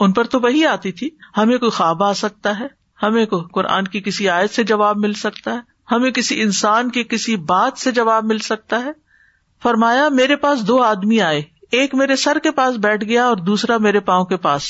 [0.00, 2.64] ان پر تو وہی آتی تھی، ہمیں کوئی خواب آ سکتا ہے؟
[3.02, 5.58] ہمیں کو قرآن کی کسی آیت سے جواب مل سکتا ہے؟
[5.90, 8.90] ہمیں کسی انسان کی کسی بات سے جواب مل سکتا ہے؟
[9.62, 13.78] فرمایا، میرے پاس دو آدمی آئے، ایک میرے سر کے پاس بیٹھ گیا اور دوسرا
[13.78, 14.62] میرے پاؤں کے پاس۔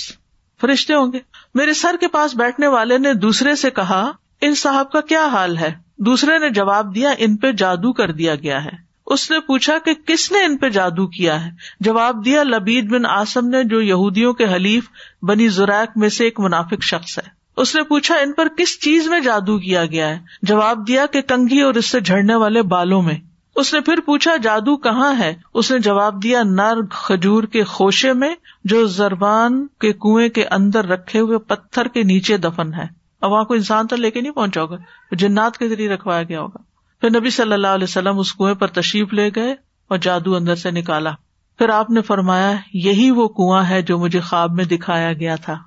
[0.60, 1.18] فرشتے ہوں گے۔
[1.54, 5.58] میرے سر کے پاس بیٹھنے والے نے دوسرے سے کہا ان صاحب کا کیا حال
[5.58, 8.70] ہے؟ دوسرے نے جواب دیا، ان پہ جادو کر دیا گیا ہے۔
[9.06, 11.50] اس نے پوچھا کہ کس نے ان پہ جادو کیا ہے؟
[11.80, 14.84] جواب دیا، لبید بن آسم نے، جو یہودیوں کے حلیف
[15.22, 19.08] بنی زوریک میں سے ایک منافق شخص ہے۔ اس نے پوچھا، ان پر کس چیز
[19.08, 23.02] میں جادو کیا گیا ہے؟ جواب دیا کہ کنگھی اور اس سے جھڑنے والے بالوں
[23.02, 23.14] میں۔
[23.56, 28.12] اس نے پھر پوچھا، جادو کہاں ہے؟ اس نے جواب دیا، نر کھجور کے خوشے
[28.12, 33.30] میں، جو زربان کے کنویں کے اندر رکھے ہوئے پتھر کے نیچے دفن ہے۔ اور
[33.30, 34.76] وہاں کو انسان تو لے کے نہیں پہنچا ہوگا
[35.12, 36.58] جنات کے ذریعے رکھوایا گیا ہوگا۔
[37.00, 39.52] پھر نبی صلی اللہ علیہ وسلم اس کنویں پر تشریف لے گئے
[39.88, 41.10] اور جادو اندر سے نکالا۔
[41.58, 45.58] پھر آپ نے فرمایا، یہی وہ کنواں ہے جو مجھے خواب میں دکھایا گیا تھا۔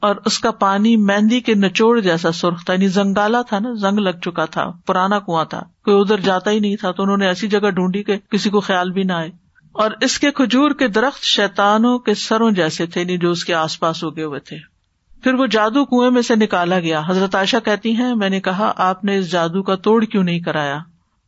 [0.00, 3.98] اور اس کا پانی مہندی کے نچوڑ جیسا سرخ تھا یعنی زنگالا تھا نا، زنگ
[3.98, 7.26] لگ چکا تھا، پرانا کنواں تھا۔ کوئی ادھر جاتا ہی نہیں تھا، تو انہوں نے
[7.26, 9.30] ایسی جگہ ڈھونڈی کہ کسی کو خیال بھی نہ آئے۔
[9.72, 13.54] اور اس کے کھجور کے درخت شیتانوں کے سروں جیسے تھے نہیں جو اس کے
[13.54, 14.56] آس پاس اگے ہوئے تھے۔
[15.22, 18.72] پھر وہ جادو کنویں میں سے نکالا گیا۔ حضرت عائشہ کہتی ہیں، میں نے کہا،
[18.76, 20.78] آپ نے اس جادو کا توڑ کیوں نہیں کرایا؟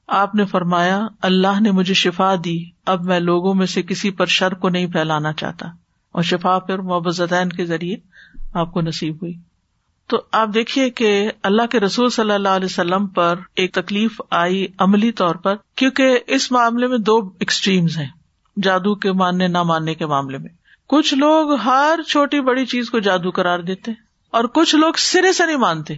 [0.06, 4.26] آپ نے فرمایا، اللہ نے مجھے شفا دی، اب میں لوگوں میں سے کسی پر
[4.26, 5.68] شر کو نہیں پھیلانا چاہتا۔
[6.12, 7.22] اور شفا پھر محبت
[7.56, 7.96] کے ذریعے
[8.54, 9.34] آپ کو نصیب ہوئی۔
[10.06, 14.66] تو آپ دیکھیے کہ اللہ کے رسول صلی اللہ علیہ وسلم پر ایک تکلیف آئی
[14.78, 18.08] عملی طور پر، کیونکہ اس معاملے میں دو ایکسٹریمز ہیں،
[18.62, 20.61] جادو کے ماننے نہ ماننے کے معاملے میں۔
[20.92, 23.92] کچھ لوگ ہر چھوٹی بڑی چیز کو جادو کرار دیتے
[24.30, 25.94] اور کچھ لوگ سرے سے نہیں مانتے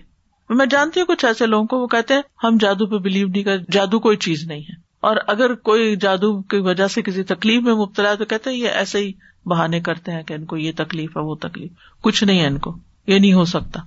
[0.48, 3.42] میں جانتی ہوں کچھ ایسے لوگوں کو وہ کہتے ہیں، ہم جادو پہ بلیو نہیں
[3.42, 7.62] کر، جادو کوئی چیز نہیں ہے۔ اور اگر کوئی جادو کی وجہ سے کسی تکلیف
[7.62, 9.12] میں مبتلا ہے تو کہتے ہیں، یہ ایسے ہی
[9.46, 11.70] بہانے کرتے ہیں کہ ان کو یہ تکلیف ہے، وہ تکلیف۔
[12.02, 13.80] کچھ نہیں ہے ان کو۔ یہ نہیں ہو سکتا۔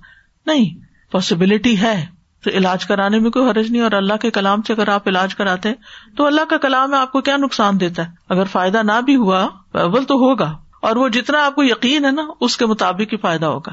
[0.46, 0.80] نہیں
[1.12, 2.06] پاسبلٹی ہے۔
[2.44, 5.34] تو علاج کرانے میں کوئی حرج نہیں، اور اللہ کے کلام سے اگر آپ علاج
[5.34, 5.76] کراتے ہیں
[6.16, 9.48] تو اللہ کا کلام آپ کو کیا نقصان دیتا ہے؟ اگر فائدہ نہ بھی ہوا
[9.72, 13.16] اول تو ہوگا۔ اور وہ جتنا آپ کو یقین ہے نا، اس کے مطابق ہی
[13.16, 13.72] فائدہ ہوگا۔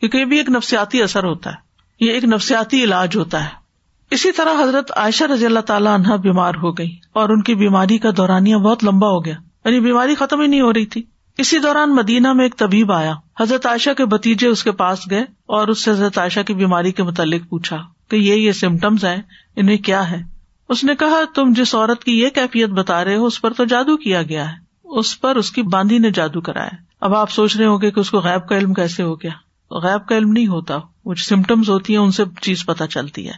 [0.00, 1.66] کیونکہ یہ بھی ایک نفسیاتی اثر ہوتا ہے۔
[2.00, 3.48] یہ ایک نفسیاتی علاج ہوتا ہے۔
[4.10, 7.98] اسی طرح حضرت عائشہ رضی اللہ تعالیٰ عنہ بیمار ہو گئی اور ان کی بیماری
[7.98, 11.02] کا دورانیہ بہت لمبا ہو گیا۔ یعنی بیماری ختم ہی نہیں ہو رہی تھی۔
[11.38, 15.24] اسی دوران مدینہ میں ایک طبیب آیا۔ حضرت عائشہ کے بتیجے اس کے پاس گئے
[15.46, 17.76] اور اس سے حضرت عائشہ کی بیماری کے متعلق پوچھا
[18.10, 19.22] کہ یہ یہ سمٹمس ہیں،
[19.56, 20.22] انہیں کیا ہے؟
[20.68, 23.64] اس نے کہا، تم جس عورت کی یہ کیفیت بتا رہے ہو، اس پر تو
[23.64, 27.56] جادو کیا گیا ہے۔ اس پر اس کی باندھی نے جادو کرایا۔ اب آپ سوچ
[27.56, 29.30] رہے ہوں گے کہ اس کو غیب کا علم کیسے ہو گیا۔
[29.70, 33.32] غیب کا علم نہیں ہوتا۔ وہ سمٹمس ہوتی ہیں، ان سے چیز پتا چلتی ہے۔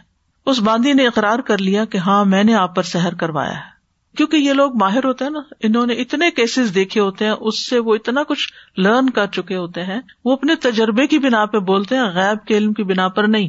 [0.45, 3.79] اس باندھی نے اقرار کر لیا کہ ہاں میں نے آپ پر سحر کروایا ہے۔
[4.17, 7.69] کیونکہ یہ لوگ ماہر ہوتے ہیں نا، انہوں نے اتنے کیسز دیکھے ہوتے ہیں، اس
[7.69, 11.57] سے وہ اتنا کچھ لرن کر چکے ہوتے ہیں۔ وہ اپنے تجربے کی بنا پہ
[11.57, 13.47] بولتے ہیں، غیب کے علم کی بنا پر نہیں۔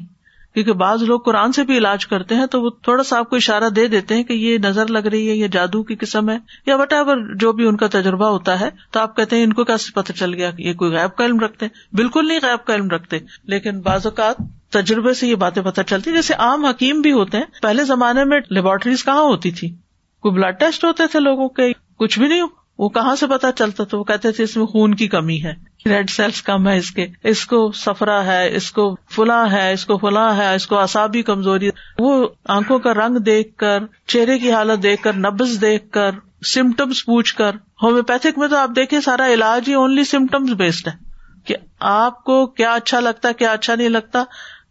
[0.54, 3.36] کیونکہ بعض لوگ قرآن سے بھی علاج کرتے ہیں تو وہ تھوڑا سا آپ کو
[3.36, 6.38] اشارہ دے دیتے ہیں کہ یہ نظر لگ رہی ہے یہ جادو کی قسم ہے
[6.66, 9.52] یا وٹ ایور جو بھی ان کا تجربہ ہوتا ہے تو آپ کہتے ہیں ان
[9.52, 12.74] کو کیسے پتہ چل گیا یہ کوئی غائب کا علم رکھتے بالکل نہیں غائب کا
[12.74, 14.36] علم رکھتے۔ لیکن بعض اوقات
[14.70, 18.40] تجربے سے یہ باتیں پتہ چلتی جیسے عام حکیم بھی ہوتے ہیں۔ پہلے زمانے میں
[18.50, 19.68] لیبورٹریز کہاں ہوتی تھی؟
[20.20, 22.42] کوئی بلڈ ٹیسٹ ہوتے تھے لوگوں کے؟ کچھ بھی نہیں
[22.80, 25.54] وہ کہاں سے پتا چلتا تو وہ کہتے تھے اس میں خون کی کمی ہے۔
[25.86, 29.86] ریڈ سیلس کم ہے اس کے۔ اس کو سفرا ہے، اس کو فلاں ہے، اس
[29.86, 34.52] کو فلاں ہے، اس کو اصابی کمزوری وہ آنکھوں کا رنگ دیکھ کر، چہرے کی
[34.52, 36.10] حالت دیکھ کر نبز دیکھ کر
[36.46, 37.50] سمٹمس پوچھ کر۔
[37.82, 40.92] ہومیوپیتھک میں تو آپ دیکھیں، سارا علاج ہی اونلی سمٹمس بیسڈ ہے۔
[41.44, 44.24] کہ آپ کو کیا اچھا لگتا ہے کیا اچھا نہیں لگتا،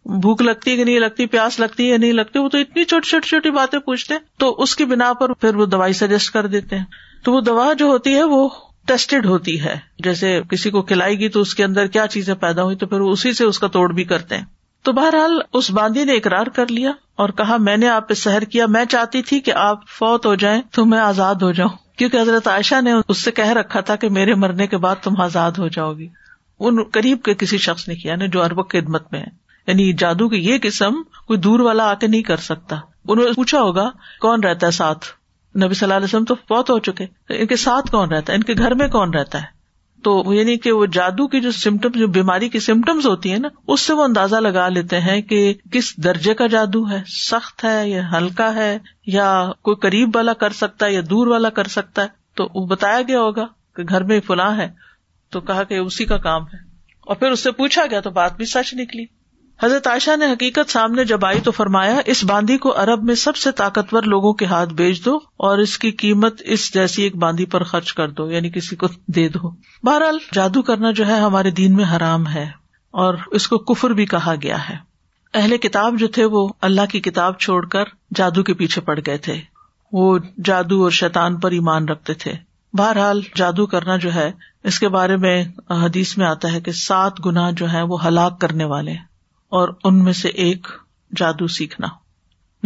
[0.04, 2.84] بھوک لگتی ہے کہ نہیں لگتی، پیاس لگتی ہے یا نہیں لگتی، وہ تو اتنی
[2.84, 6.46] چھوٹی چھوٹی چھوٹی باتیں پوچھتے تو اس کی بنا پر پھر وہ دوائی سجیسٹ کر
[6.46, 6.84] دیتے ہیں۔
[7.24, 8.48] تو وہ دوا جو ہوتی ہے وہ
[8.86, 12.62] ٹیسٹڈ ہوتی ہے۔ جیسے کسی کو کھلائے گی تو اس کے اندر کیا چیزیں پیدا
[12.62, 14.44] ہوئی تو پھر اسی سے اس کا توڑ بھی کرتے ہیں۔
[14.82, 18.42] تو بہرحال اس باندھی نے اقرار کر لیا اور کہا، میں نے آپ پہ سحر
[18.42, 22.20] کیا، میں چاہتی تھی کہ آپ فوت ہو جائیں تو میں آزاد ہو جاؤں۔ کیونکہ
[22.20, 25.52] حضرت عائشہ نے اس سے کہہ رکھا تھا کہ میرے مرنے کے بعد تم آزاد
[25.58, 26.08] ہو جاؤ گی۔
[26.60, 29.26] ان قریب کے کسی شخص نے کیا نا جو ارب خدمت میں ہے۔
[29.66, 32.76] یعنی جادو کی یہ قسم کوئی دور والا آ کے نہیں کر سکتا۔
[33.08, 35.04] انہوں نے پوچھا ہوگا، کون رہتا ہے ساتھ؟
[35.56, 38.36] نبی صلی اللہ علیہ وسلم تو بہت ہو چکے ان کے ساتھ کون رہتا ہے؟
[38.36, 39.60] ان کے گھر میں کون رہتا ہے؟
[40.04, 43.48] تو یعنی کہ وہ جادو کی جو سمٹم جو بیماری کی سمٹمس ہوتی ہے نا،
[43.68, 47.88] اس سے وہ اندازہ لگا لیتے ہیں کہ کس درجے کا جادو ہے؟ سخت ہے
[47.88, 52.02] یا ہلکا ہے؟ یا کوئی قریب والا کر سکتا ہے یا دور والا کر سکتا
[52.02, 54.68] ہے؟ تو وہ بتایا گیا ہوگا کہ گھر میں فلاں ہے،
[55.30, 56.58] تو کہا کہ اسی کا کام ہے۔
[57.00, 59.19] اور پھر اس سے پوچھا گیا تو بات بھی سچ نکلی۔
[59.62, 63.36] حضرت عائشہ نے حقیقت سامنے جب آئی تو فرمایا، اس باندھی کو ارب میں سب
[63.36, 67.46] سے طاقتور لوگوں کے ہاتھ بیچ دو اور اس کی قیمت اس جیسی ایک باندھی
[67.46, 69.50] پر خرچ کر دو یعنی کسی کو دے دو۔
[69.82, 72.50] بہرحال، جادو کرنا جو ہے ہمارے دین میں حرام ہے
[72.90, 74.76] اور اس کو کفر بھی کہا گیا ہے۔
[75.34, 79.18] اہل کتاب جو تھے وہ اللہ کی کتاب چھوڑ کر جادو کے پیچھے پڑ گئے
[79.18, 79.40] تھے۔
[79.92, 82.32] وہ جادو اور شیطان پر ایمان رکھتے تھے۔
[82.72, 84.32] بہرحال، جادو کرنا جو ہے،
[84.64, 88.40] اس کے بارے میں حدیث میں آتا ہے کہ سات گنا جو ہے وہ ہلاک
[88.40, 89.09] کرنے والے
[89.50, 90.66] اور ان میں سے ایک
[91.16, 91.86] جادو سیکھنا۔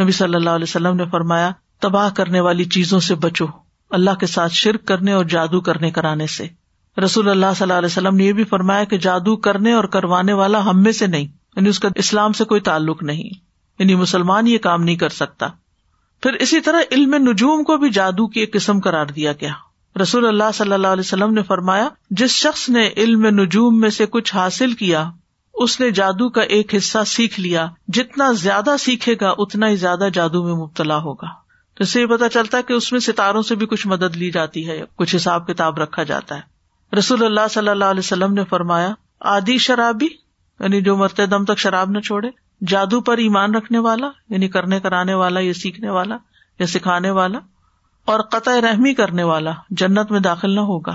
[0.03, 3.47] نبی صلی اللہ علیہ وسلم نے فرمایا، تباہ کرنے والی چیزوں سے بچو،
[3.91, 6.49] اللہ کے ساتھ شرک کرنے اور جادو کرنے کرانے سے۔
[7.05, 10.33] رسول اللہ صلی اللہ علیہ وسلم نے یہ بھی فرمایا کہ جادو کرنے اور کروانے
[10.33, 13.31] والا ہم میں سے نہیں یعنی اس کا اسلام سے کوئی تعلق نہیں
[13.79, 15.49] یعنی مسلمان یہ کام نہیں کر سکتا۔
[16.23, 19.53] پھر اسی طرح علم نجوم کو بھی جادو کی ایک قسم قرار دیا گیا۔
[20.03, 24.07] رسول اللہ صلی اللہ علیہ وسلم نے فرمایا، جس شخص نے علم نجوم میں سے
[24.07, 25.11] کچھ حاصل کیا
[25.55, 30.09] اس نے جادو کا ایک حصہ سیکھ لیا۔ جتنا زیادہ سیکھے گا، اتنا ہی زیادہ
[30.13, 31.29] جادو میں مبتلا ہوگا۔
[31.75, 34.31] تو اسے یہ پتا چلتا ہے کہ اس میں ستاروں سے بھی کچھ مدد لی
[34.31, 38.45] جاتی ہے، کچھ حساب کتاب رکھا جاتا ہے۔ رسول اللہ صلی اللہ علیہ وسلم نے
[38.45, 40.09] فرمایا آدی شرابی
[40.61, 42.29] یعنی جو مرتے دم تک شراب نہ چھوڑے،
[42.67, 46.17] جادو پر ایمان رکھنے والا یعنی کرنے کرانے والا یا سیکھنے والا
[46.59, 47.39] یا سکھانے والا،
[48.05, 50.93] اور قطع رحمی کرنے والا جنت میں داخل نہ ہوگا۔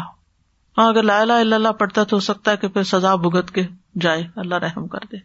[0.78, 3.52] ہاں اگر لا الہ الا اللہ پڑھتا تو ہو سکتا ہے کہ پھر سزا بھگت
[3.52, 3.64] کے
[3.96, 5.18] جائے، اللہ رحم کر دے۔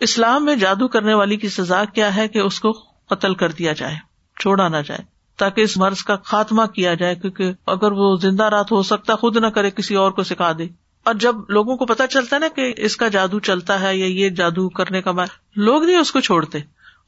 [0.00, 2.72] اسلام میں جادو کرنے والی کی سزا کیا ہے کہ اس کو
[3.08, 3.94] قتل کر دیا جائے،
[4.40, 5.00] چھوڑا نہ جائے،
[5.36, 9.36] تاکہ اس مرض کا خاتمہ کیا جائے، کیونکہ اگر وہ زندہ رات ہو سکتا، خود
[9.36, 10.66] نہ کرے کسی اور کو سکھا دے۔
[11.04, 14.06] اور جب لوگوں کو پتا چلتا ہے نا کہ اس کا جادو چلتا ہے یا
[14.06, 16.58] یہ جادو کرنے کا بات لوگ نہیں اس کو چھوڑتے۔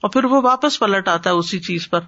[0.01, 2.01] اور پھر وہ واپس پلٹ آتا ہے اسی چیز پر۔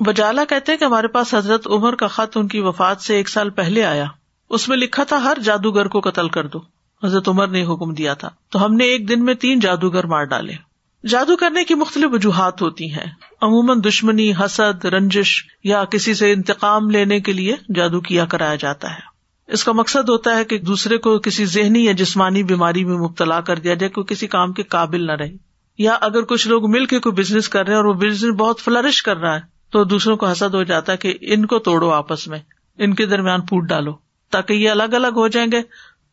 [0.00, 3.50] وجالا کہتے کہ ہمارے پاس حضرت عمر کا خط ان کی وفات سے ایک سال
[3.50, 4.04] پہلے آیا۔
[4.50, 6.60] اس میں لکھا تھا، ہر جادوگر کو قتل کر دو۔
[7.04, 10.24] حضرت عمر نے حکم دیا تھا۔ تو ہم نے ایک دن میں تین جادوگر مار
[10.24, 10.52] ڈالے۔
[11.08, 13.06] جادو کرنے کی مختلف وجوہات ہوتی ہیں۔
[13.42, 18.90] عموماً دشمنی، حسد، رنجش یا کسی سے انتقام لینے کے لیے جادو کیا کرایا جاتا
[18.90, 19.10] ہے۔
[19.46, 23.40] اس کا مقصد ہوتا ہے کہ دوسرے کو کسی ذہنی یا جسمانی بیماری میں مبتلا
[23.40, 25.32] کر دیا جائے، کوئی کسی کام کے قابل نہ رہے۔
[25.78, 28.60] یا اگر کچھ لوگ مل کے کوئی بزنس کر رہے ہیں اور وہ بزنس بہت
[28.60, 31.90] فلرش کر رہا ہے، تو دوسروں کو حسد ہو جاتا ہے کہ ان کو توڑو
[31.90, 32.38] آپس میں۔
[32.78, 33.92] ان کے درمیان پھوٹ ڈالو،
[34.30, 35.62] تاکہ یہ الگ الگ ہو جائیں گے۔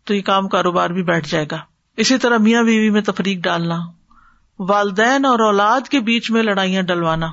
[0.07, 1.57] تو یہ کام کاروبار بھی بیٹھ جائے گا۔
[1.97, 3.79] اسی طرح میاں بیوی میں تفریق ڈالنا،
[4.59, 7.27] والدین اور اولاد کے بیچ میں لڑائیاں ڈلوانا،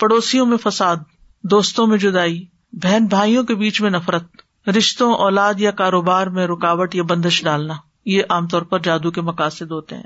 [0.00, 0.96] پڑوسیوں میں فساد،
[1.42, 4.24] دوستوں میں جدائی، بہن بھائیوں کے بیچ میں نفرت،
[4.68, 9.20] رشتوں، اولاد یا کاروبار میں رکاوٹ یا بندش ڈالنا، یہ عام طور پر جادو کے
[9.20, 10.02] مقاصد ہوتے ہیں۔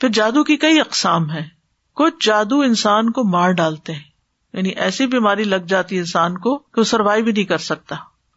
[0.00, 1.42] پھر جادو کی کئی اقسام ہے
[1.94, 4.00] کچھ جادو انسان کو مار ڈالتے ہیں
[4.52, 7.96] یعنی ایسی بیماری لگ جاتی انسان کو کہ وہ سروائو بھی نہیں کر سکتا۔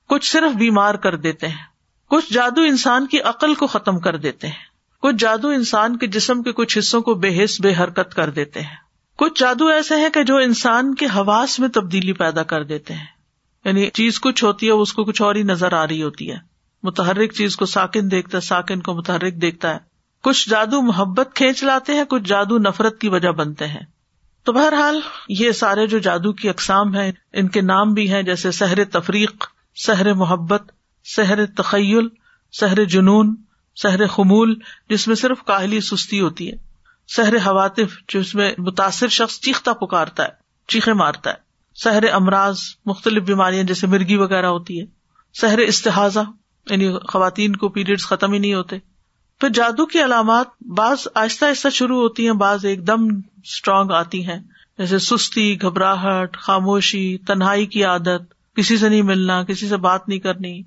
[0.10, 1.74] کچھ صرف بیمار کر دیتے ہیں۔
[2.10, 6.44] کچھ جادو انسان کی عقل کو ختم کر دیتے ہیں۔ کچھ جادو انسان کے جسم
[6.44, 8.76] کے کچھ حصوں کو بے حص بے حرکت کر دیتے ہیں۔
[9.18, 13.06] کچھ جادو ایسے ہیں کہ جو انسان کے حواس میں تبدیلی پیدا کر دیتے ہیں۔
[13.65, 16.38] یعنی چیز کچھ ہوتی ہے، اس کو کچھ اور ہی نظر آ رہی ہوتی ہے۔
[16.84, 19.80] متحرک چیز کو ساکن دیکھتا ہے ساکن کو متحرک دیکھتا ہے۔
[20.24, 23.86] کچھ جادو محبت کھینچ لاتے ہیں، کچھ جادو نفرت کی وجہ بنتے ہیں۔
[24.44, 28.52] تو بہرحال یہ سارے جو جادو کی اقسام ہیں، ان کے نام بھی ہیں، جیسے
[28.52, 30.72] سحر تفریق، سحر محبت
[31.06, 32.08] سحر تخیل،
[32.52, 33.36] سحر جنون،
[33.76, 36.58] سحر خمول، جس میں صرف کاہلی سستی ہوتی ہے۔
[37.08, 40.30] سحر حواتف، جس میں متاثر شخص چیختا پکارتا ہے
[40.68, 41.36] چیخے مارتا ہے۔
[41.84, 44.86] سحر امراض، مختلف بیماریاں جیسے مرگی وغیرہ ہوتی ہے
[45.34, 46.20] سحر استحاظہ
[46.70, 48.78] یعنی خواتین کو پیریڈ ختم ہی نہیں ہوتے۔
[49.39, 53.08] پھر جادو کی علامات، بعض آہستہ آہستہ شروع ہوتی ہیں، بعض ایک دم
[53.44, 54.39] اسٹرانگ آتی ہیں۔
[54.78, 60.20] جیسے سستی، گھبراہٹ، خاموشی، تنہائی کی عادت، کسی سے نہیں ملنا، کسی سے بات نہیں
[60.20, 60.62] کرنی۔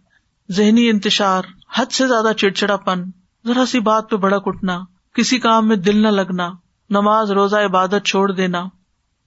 [0.50, 1.42] ذہنی انتشار،
[1.76, 3.02] حد سے زیادہ چڑچڑا پن
[3.46, 4.80] ذرا سی بات پہ بڑا کٹنا
[5.14, 6.50] کسی کام میں دل نہ لگنا،
[6.90, 8.64] نماز، روزہ، عبادت چھوڑ دینا،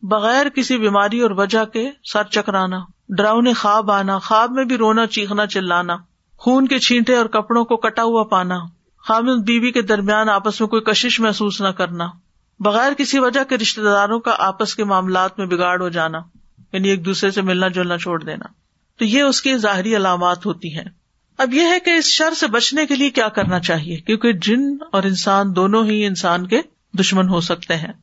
[0.02, 2.80] بغیر کسی بیماری اور وجہ کے سر چکرانا
[3.10, 5.96] ڈراؤنے خواب آنا، خواب میں بھی رونا، چیخنا، چلانا،
[6.38, 8.60] خون کے چھینٹے اور کپڑوں کو کٹا ہوا پانا
[9.08, 12.08] خامد بیوی کے درمیان آپس میں کوئی کشش محسوس نہ کرنا،
[12.60, 16.20] بغیر کسی وجہ کے رشتے داروں کا آپس کے معاملات میں بگاڑ ہو جانا
[16.74, 18.46] یعنی ایک دوسرے سے ملنا، جلنا، چھوڑ دینا۔
[19.00, 21.01] تو یہ اس کی ظاہری علامات ہوتی ہیں۔
[21.38, 24.78] اب یہ ہے کہ اس شر سے بچنے کے لیے کیا کرنا چاہیے؟ کیونکہ جن
[24.92, 26.62] اور انسان دونوں ہی انسان کے
[27.00, 27.94] دشمن ہو سکتے ہیں۔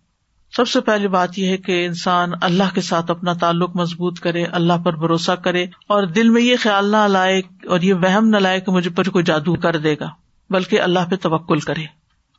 [0.56, 4.44] سب سے پہلی بات یہ ہے کہ انسان اللہ کے ساتھ اپنا تعلق مضبوط کرے،
[4.44, 7.38] اللہ پر بھروسہ کرے اور دل میں یہ خیال نہ لائے
[7.68, 10.08] اور یہ وہم نہ لائے کہ مجھے پر کوئی جادو کر دے گا،
[10.50, 11.84] بلکہ اللہ پہ توکل کرے۔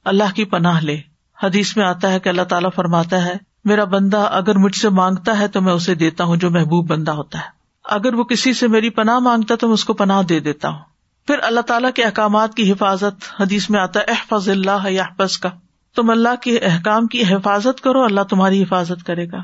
[0.06, 0.98] اللہ کی پناہ لے۔
[1.44, 3.34] حدیث میں آتا ہے کہ اللہ تعالیٰ فرماتا ہے،
[3.66, 7.12] میرا بندہ اگر مجھ سے مانگتا ہے تو میں اسے دیتا ہوں جو محبوب بندہ
[7.12, 7.59] ہوتا ہے۔
[7.90, 10.80] اگر وہ کسی سے میری پناہ مانگتا تو میں اس کو پناہ دے دیتا ہوں۔
[11.28, 15.06] پھر اللہ تعالیٰ کے احکامات کی حفاظت، حدیث میں آتا ہے، احفظ اللہ یا
[15.42, 15.50] کا۔
[15.96, 19.38] تم اللہ کے احکام کی حفاظت کرو، اللہ تمہاری حفاظت کرے گا۔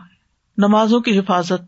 [0.57, 1.61] نمازوں کی حفاظت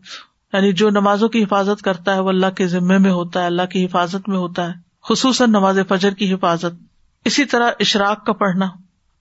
[0.52, 3.62] یعنی جو نمازوں کی حفاظت کرتا ہے وہ اللہ کے ذمے میں ہوتا ہے، اللہ
[3.62, 4.72] کی حفاظت میں ہوتا ہے۔
[5.08, 6.82] خصوصاً نماز فجر کی حفاظت۔
[7.24, 8.66] اسی طرح اشراق کا پڑھنا۔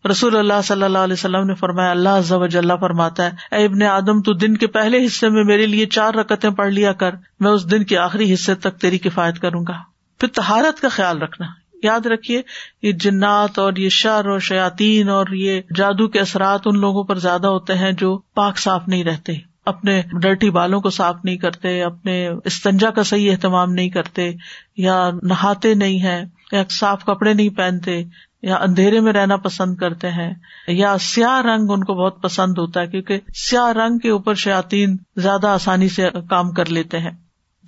[0.09, 4.21] رسول اللہ صلی اللہ علیہ وسلم نے فرمایا، اللہ اللہ فرماتا ہے، اے ابن آدم،
[4.21, 7.71] تو دن کے پہلے حصے میں میرے لیے چار رکتیں پڑھ لیا کر، میں اس
[7.71, 9.77] دن کے آخری حصے تک تیری کفایت کروں گا۔
[10.19, 11.47] پھر تہارت کا خیال رکھنا۔
[11.83, 12.41] یاد رکھیے،
[12.81, 17.15] یہ جنات اور یہ شر اور شیاتین اور یہ جادو کے اثرات ان لوگوں پر
[17.15, 19.33] زیادہ ہوتے ہیں جو پاک صاف نہیں رہتے،
[19.65, 24.31] اپنے ڈرٹی بالوں کو صاف نہیں کرتے، اپنے استنجا کا صحیح اہتمام نہیں کرتے،
[24.77, 28.03] یا نہاتے نہیں ہے یا صاف کپڑے نہیں پہنتے۔
[28.41, 30.33] یا اندھیرے میں رہنا پسند کرتے ہیں،
[30.67, 34.97] یا سیاہ رنگ ان کو بہت پسند ہوتا ہے، کیونکہ سیاہ رنگ کے اوپر شاطین
[35.15, 37.11] زیادہ آسانی سے کام کر لیتے ہیں۔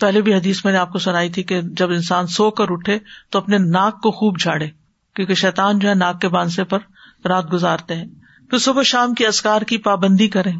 [0.01, 2.99] پہلے بھی حدیث میں نے آپ کو سنائی تھی کہ جب انسان سو کر اٹھے
[3.29, 4.67] تو اپنے ناک کو خوب جھاڑے،
[5.15, 6.79] کیونکہ شیتان جو ہے ناک کے بانسے پر
[7.25, 8.05] رات گزارتے ہیں۔
[8.49, 10.53] پھر صبح شام کے ازکار کی پابندی کریں۔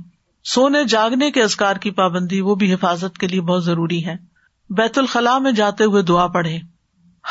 [0.43, 4.15] سونے، جاگنے کے ازکار کی پابندی وہ بھی حفاظت کے لیے بہت ضروری ہے
[4.69, 6.57] بیت الخلاء میں جاتے ہوئے دعا پڑھے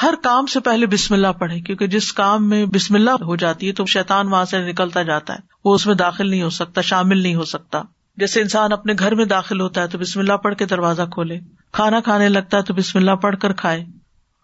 [0.02, 3.68] ہر کام سے پہلے بسم اللہ پڑھے، کیونکہ جس کام میں بسم اللہ ہو جاتی
[3.68, 6.80] ہے تو شیتان وہاں سے نکلتا جاتا ہے۔ وہ اس میں داخل نہیں ہو سکتا،
[6.80, 7.82] شامل نہیں ہو سکتا۔
[8.16, 11.40] جیسے انسان اپنے گھر میں داخل ہوتا ہے تو بسم اللہ پڑھ کے دروازہ کھولے۔
[11.72, 13.84] کھانا کھانے لگتا ہے تو بسم اللہ پڑھ کر کھائے۔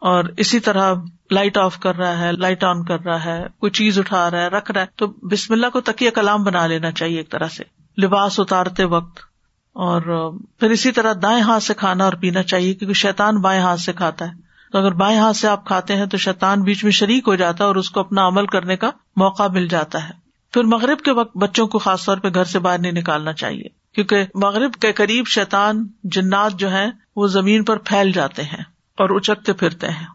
[0.00, 0.94] اور اسی طرح
[1.30, 4.48] لائٹ آف کر رہا ہے، لائٹ آن کر رہا ہے، کوئی چیز اٹھا رہا ہے،
[4.48, 7.64] رکھ رہا ہے، تو بسم اللہ کو تکیہ کلام بنا لینا چاہیے ایک طرح سے۔
[8.02, 9.18] لباس اتارتے وقت۔
[9.72, 10.30] اور
[10.60, 13.92] پھر اسی طرح دائیں ہاتھ سے کھانا اور پینا چاہیے، کیونکہ شیتان بائیں ہاتھ سے
[13.92, 14.43] کھاتا ہے۔
[14.74, 17.64] تو اگر بائیں ہاتھ سے آپ کھاتے ہیں تو شیتان بیچ میں شریک ہو جاتا
[17.64, 20.14] ہے اور اس کو اپنا عمل کرنے کا موقع مل جاتا ہے۔
[20.52, 23.62] پھر مغرب کے وقت بچوں کو خاص طور پہ گھر سے باہر نہیں نکالنا چاہیے،
[23.94, 28.62] کیونکہ مغرب کے قریب شیتان جنات جو ہے وہ زمین پر پھیل جاتے ہیں
[28.98, 30.06] اور اچکتے پھرتے ہیں۔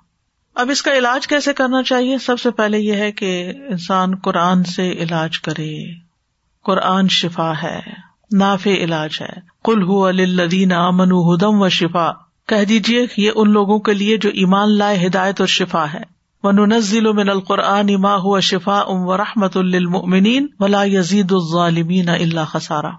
[0.55, 4.63] اب اس کا علاج کیسے کرنا چاہیے؟ سب سے پہلے یہ ہے کہ انسان قرآن
[4.63, 5.73] سے علاج کرے۔
[6.63, 7.79] قرآن شفا ہے،
[8.31, 13.79] نافع علاج ہے۔ کل ہو الدین امن ہدم و شفا کہہ دیجیے یہ ان لوگوں
[13.79, 18.79] کے لیے جو ایمان لائے ہدایت اور شفا ہے۔ نزل من القرآن ما ہوا شفا
[18.79, 19.57] ام و رحمت
[20.59, 22.89] ولا یزید الظالمین اللہ خسارا۔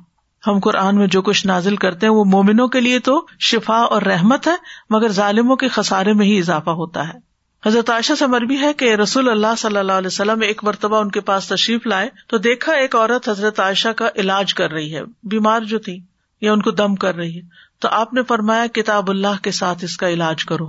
[0.46, 4.02] ہم قرآن میں جو کچھ نازل کرتے ہیں وہ مومنوں کے لیے تو شفا اور
[4.02, 4.52] رحمت ہے،
[4.90, 7.18] مگر ظالموں کے خسارے میں ہی اضافہ ہوتا ہے۔
[7.66, 11.10] حضرت عائشہ سے مربی ہے کہ رسول اللہ صلی اللہ علیہ وسلم ایک مرتبہ ان
[11.10, 15.00] کے پاس تشریف لائے تو دیکھا ایک عورت حضرت عائشہ کا علاج کر رہی ہے،
[15.22, 15.98] بیمار جو تھی
[16.40, 19.84] یا ان کو دم کر رہی ہے۔ تو آپ نے فرمایا کتاب اللہ کے ساتھ
[19.84, 20.66] اس کا علاج کرو۔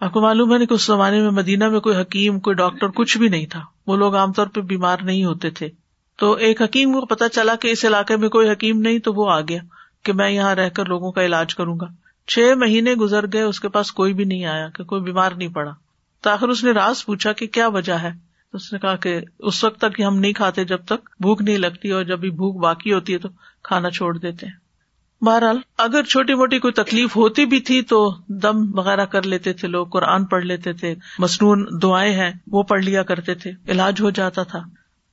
[0.00, 3.18] آپ کو معلوم ہے کہ اس زمانے میں مدینہ میں کوئی حکیم، کوئی ڈاکٹر کچھ
[3.18, 5.68] بھی نہیں تھا۔ وہ لوگ عام طور پہ بیمار نہیں ہوتے تھے۔
[6.18, 9.30] تو ایک حکیم کو پتا چلا کہ اس علاقے میں کوئی حکیم نہیں تو وہ
[9.30, 9.58] آ گیا
[10.04, 11.86] کہ میں یہاں رہ کر لوگوں کا علاج کروں گا۔
[12.26, 15.48] چھ مہینے گزر گئے، اس کے پاس کوئی بھی نہیں آیا، کہ کوئی بیمار نہیں
[15.48, 15.72] پڑا۔
[16.20, 18.10] تو آخر اس نے راز پوچھا کہ کیا وجہ ہے؟
[18.52, 21.58] تو اس نے کہا کہ اس وقت تک ہم نہیں کھاتے جب تک بھوک نہیں
[21.58, 23.28] لگتی اور جب بھی بھوک باقی ہوتی ہے تو
[23.62, 24.67] کھانا چھوڑ دیتے ہیں۔
[25.22, 29.68] بہرحال، اگر چھوٹی موٹی کوئی تکلیف ہوتی بھی تھی تو دم وغیرہ کر لیتے تھے
[29.68, 34.10] لوگ، قرآن پڑھ لیتے تھے، مصنون دعائیں ہیں، وہ پڑھ لیا کرتے تھے، علاج ہو
[34.10, 34.58] جاتا تھا۔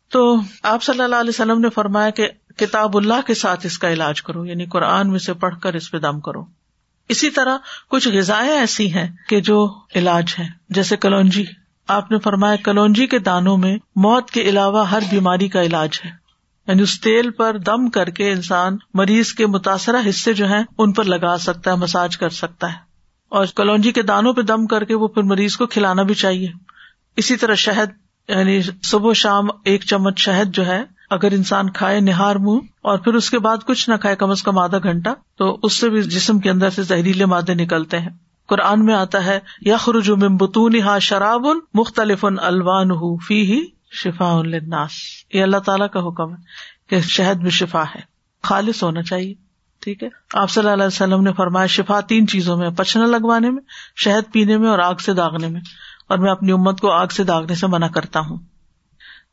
[0.09, 3.93] تو آپ صلی اللہ علیہ وسلم نے فرمایا کہ کتاب اللہ کے ساتھ اس کا
[3.93, 6.45] علاج کرو یعنی قرآن میں سے پڑھ کر اس پہ دم کرو۔
[7.09, 7.57] اسی طرح
[7.89, 11.45] کچھ غذائیں ایسی ہیں کہ جو علاج ہے جیسے کلونجی۔
[11.87, 16.24] آپ نے فرمایا کلونجی کے دانوں میں موت کے علاوہ ہر بیماری کا علاج ہے۔
[16.67, 20.93] یعنی اس تیل پر دم کر کے انسان مریض کے متاثرہ حصے جو ہیں ان
[20.93, 22.77] پر لگا سکتا ہے، مساج کر سکتا ہے۔
[23.29, 26.47] اور کلونجی کے دانوں پہ دم کر کے وہ پھر مریض کو کھلانا بھی چاہیے۔
[27.15, 27.89] اسی طرح شہد
[28.29, 33.13] یعنی صبح شام ایک چمچ شہد جو ہے، اگر انسان کھائے نہار منہ اور پھر
[33.13, 36.03] اس کے بعد کچھ نہ کھائے کم از کم آدھا گھنٹہ، تو اس سے بھی
[36.03, 38.09] جسم کے اندر سے زہریلے مادے نکلتے ہیں۔
[38.47, 44.31] قرآن میں آتا ہے یا خرج ممبتون شراب ان مختلف ان الوان فی ہی شفا
[44.31, 44.91] الناس
[45.33, 46.37] یہ اللہ تعالیٰ کا حکم ہے
[46.89, 47.99] کہ شہد میں شفا ہے.
[48.43, 49.33] خالص ہونا چاہیے.
[49.79, 53.51] ٹھیک ہے؟ آپ صلی اللہ علیہ وسلم نے فرمایا شفا تین چیزوں میں پچنا لگوانے
[53.51, 53.63] میں،
[53.95, 55.61] شہد پینے میں اور آگ سے داغنے میں.
[56.09, 58.37] اور میں اپنی امت کو آگ سے داغنے سے منع کرتا ہوں.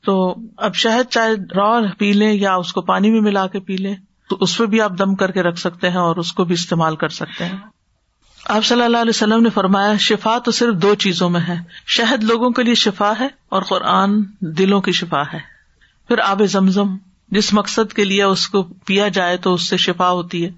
[0.04, 3.76] تو اب شہد چاہے را پی لیں یا اس کو پانی میں ملا کے پی
[3.76, 3.94] لیں،
[4.28, 6.54] تو اس پہ بھی آپ دم کر کے رکھ سکتے ہیں اور اس کو بھی
[6.54, 7.56] استعمال کر سکتے ہیں۔
[8.44, 12.24] آپ صلی اللہ علیہ وسلم نے فرمایا، شفا تو صرف دو چیزوں میں ہے۔ شہد
[12.24, 15.38] لوگوں کے لیے شفا ہے اور قرآن دلوں کی شفا ہے۔
[16.08, 16.96] پھر آب زمزم،
[17.28, 20.50] جس مقصد کے لیے اس کو پیا جائے تو اس سے شفا ہوتی ہے۔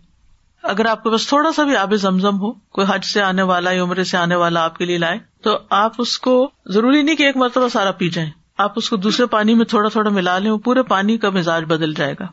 [0.62, 3.70] اگر آپ کے پاس تھوڑا سا بھی آب زمزم ہو، کوئی حج سے آنے والا
[3.70, 7.16] یا عمرے سے آنے والا آپ کے لیے لائے، تو آپ اس کو ضروری نہیں
[7.16, 10.38] کہ ایک مرتبہ سارا پی جائیں۔ آپ اس کو دوسرے پانی میں تھوڑا تھوڑا ملا
[10.38, 12.26] لیں پورے پانی کا مزاج بدل جائے گا۔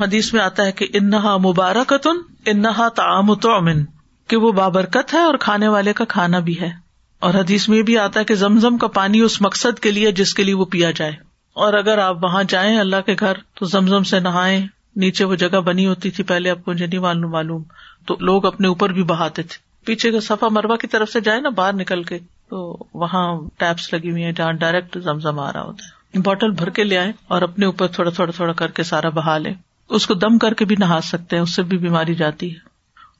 [0.00, 2.16] حدیث میں آتا ہے کہ انہا مبارکتن،
[2.46, 3.84] انہا تعام تو امن
[4.28, 6.70] کہ وہ بابرکت ہے اور کھانے والے کا کھانا بھی ہے۔
[7.18, 10.34] اور حدیث میں بھی آتا ہے کہ زمزم کا پانی اس مقصد کے لیے جس
[10.34, 11.12] کے لیے وہ پیا جائے۔
[11.52, 14.66] اور اگر آپ وہاں جائیں اللہ کے گھر تو زمزم سے نہائے
[14.96, 17.62] نیچے وہ جگہ بنی ہوتی تھی پہلے، آپ کو نہیں معلوم معلوم۔
[18.06, 21.40] تو لوگ اپنے اوپر بھی بہاتے تھے۔ پیچھے کا سفا مروا کی طرف سے جائے
[21.40, 22.18] نا، باہر نکل کے،
[22.50, 26.70] تو وہاں ٹیپس لگی ہوئی ہیں جہاں ڈائریکٹ زمزم آ رہا ہوتا ہے۔ بوٹل بھر
[26.70, 29.50] کے لے آئے اور اپنے اوپر تھوڑا تھوڑا تھوڑا کر کے سارا بہا لے
[29.88, 32.58] اس کو دم کر کے بھی نہا سکتے ہیں، اس سے بھی بیماری جاتی ہے۔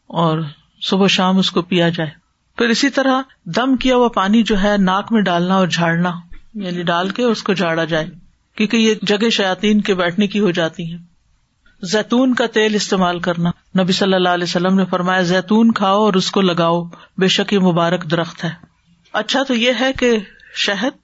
[0.06, 0.38] اور
[0.80, 2.10] صبح شام اس کو پیا جائے۔
[2.58, 6.12] پھر اسی طرح دم کیا ہوا پانی جو ہے ناک میں ڈالنا اور جھاڑنا
[6.54, 8.06] یعنی ڈال کے اس کو جھاڑا جائے،
[8.56, 10.98] کیونکہ یہ جگہ شیاتین کے بیٹھنے کی ہو جاتی ہیں۔
[11.82, 13.50] زیتون کا تیل استعمال کرنا۔
[13.82, 16.84] نبی صلی اللہ علیہ وسلم نے فرمایا، زیتون کھاؤ اور اس کو لگاؤ،
[17.18, 18.50] بے شک یہ مبارک درخت ہے۔
[19.12, 20.18] اچھا تو یہ ہے کہ
[20.54, 20.98] شہد،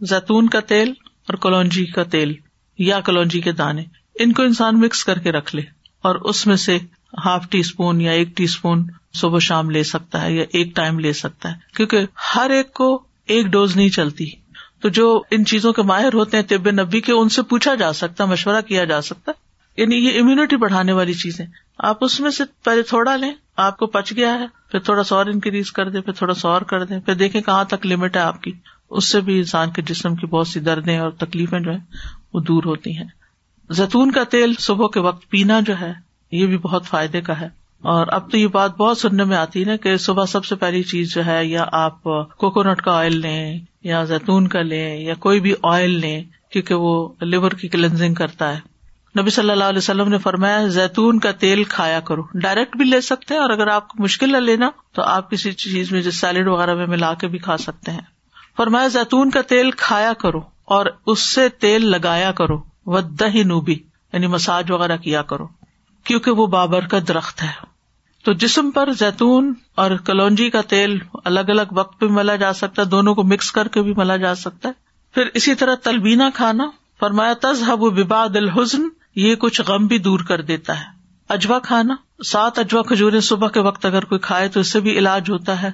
[0.00, 2.34] زیتون کا تیل اور کلونجی کا تیل
[2.78, 3.84] یا کلونجی کے دانے،
[4.18, 5.62] ان کو انسان مکس کر کے رکھ لے
[6.02, 6.78] اور اس میں سے
[7.24, 10.98] ہاف ٹی اسپون یا ایک ٹی اسپون صبح شام لے سکتا ہے یا ایک ٹائم
[10.98, 12.00] لے سکتا ہے، کیونکہ
[12.36, 14.26] ہر ایک کو ایک ڈوز نہیں چلتی۔
[14.80, 17.92] تو جو ان چیزوں کے ماہر ہوتے ہیں طب نبی کے، ان سے پوچھا جا
[17.92, 19.32] سکتا، مشورہ کیا جا سکتا۔
[19.76, 21.46] یعنی یہ امیونٹی بڑھانے والی چیزیں۔
[21.78, 25.16] آپ اس میں سے پہلے تھوڑا لیں، آپ کو پچ گیا ہے، پھر تھوڑا سا
[25.16, 28.16] اور انکریز کر دیں، پھر تھوڑا سا اور کر دیں، پھر دیکھیں کہاں تک لمٹ
[28.16, 28.52] ہے آپ کی۔
[28.90, 31.78] اس سے بھی انسان کے جسم کی بہت سی دردیں اور تکلیفیں جو ہے
[32.32, 33.06] وہ دور ہوتی ہیں۔
[33.70, 37.48] زیتون کا تیل صبح کے وقت پینا جو ہے یہ بھی بہت فائدے کا ہے۔
[37.82, 40.54] اور اب تو یہ بات بہت سننے میں آتی ہے نا کہ صبح سب سے
[40.54, 42.02] پہلی چیز جو ہے یا آپ
[42.36, 47.08] کوکونٹ کا آئل لیں یا زیتون کا لیں یا کوئی بھی آئل لیں کیونکہ وہ
[47.20, 48.60] لیور کی کلینزنگ کرتا ہے۔
[49.20, 53.00] نبی صلی اللہ علیہ وسلم نے فرمایا زیتون کا تیل کھایا کرو۔ ڈائریکٹ بھی لے
[53.00, 56.18] سکتے ہیں اور اگر آپ کو مشکل ہے لینا تو آپ کسی چیز میں جیسے
[56.18, 58.00] سیلڈ وغیرہ میں ملا کے بھی کھا سکتے ہیں۔
[58.56, 63.76] فرمایا زیتون کا تیل کھایا کرو اور اس سے تیل لگایا کرو۔ و دہی نوبی
[64.12, 65.46] یعنی مساج وغیرہ کیا کرو۔
[66.04, 67.74] کیونکہ وہ بابر کا درخت ہے۔
[68.24, 72.82] تو جسم پر زیتون اور کلونجی کا تیل الگ الگ وقت پہ ملا جا سکتا
[72.82, 74.74] ہے، دونوں کو مکس کر کے بھی ملا جا سکتا ہے۔
[75.14, 78.82] پھر اسی طرح تلبینا کھانا، فرمایا، تذہب بباد الحزن،
[79.16, 80.84] یہ کچھ غم بھی دور کر دیتا ہے۔
[81.28, 81.94] اجوا کھانا،
[82.24, 85.62] سات اجوا کھجورے صبح کے وقت اگر کوئی کھائے تو اس سے بھی علاج ہوتا
[85.62, 85.70] ہے۔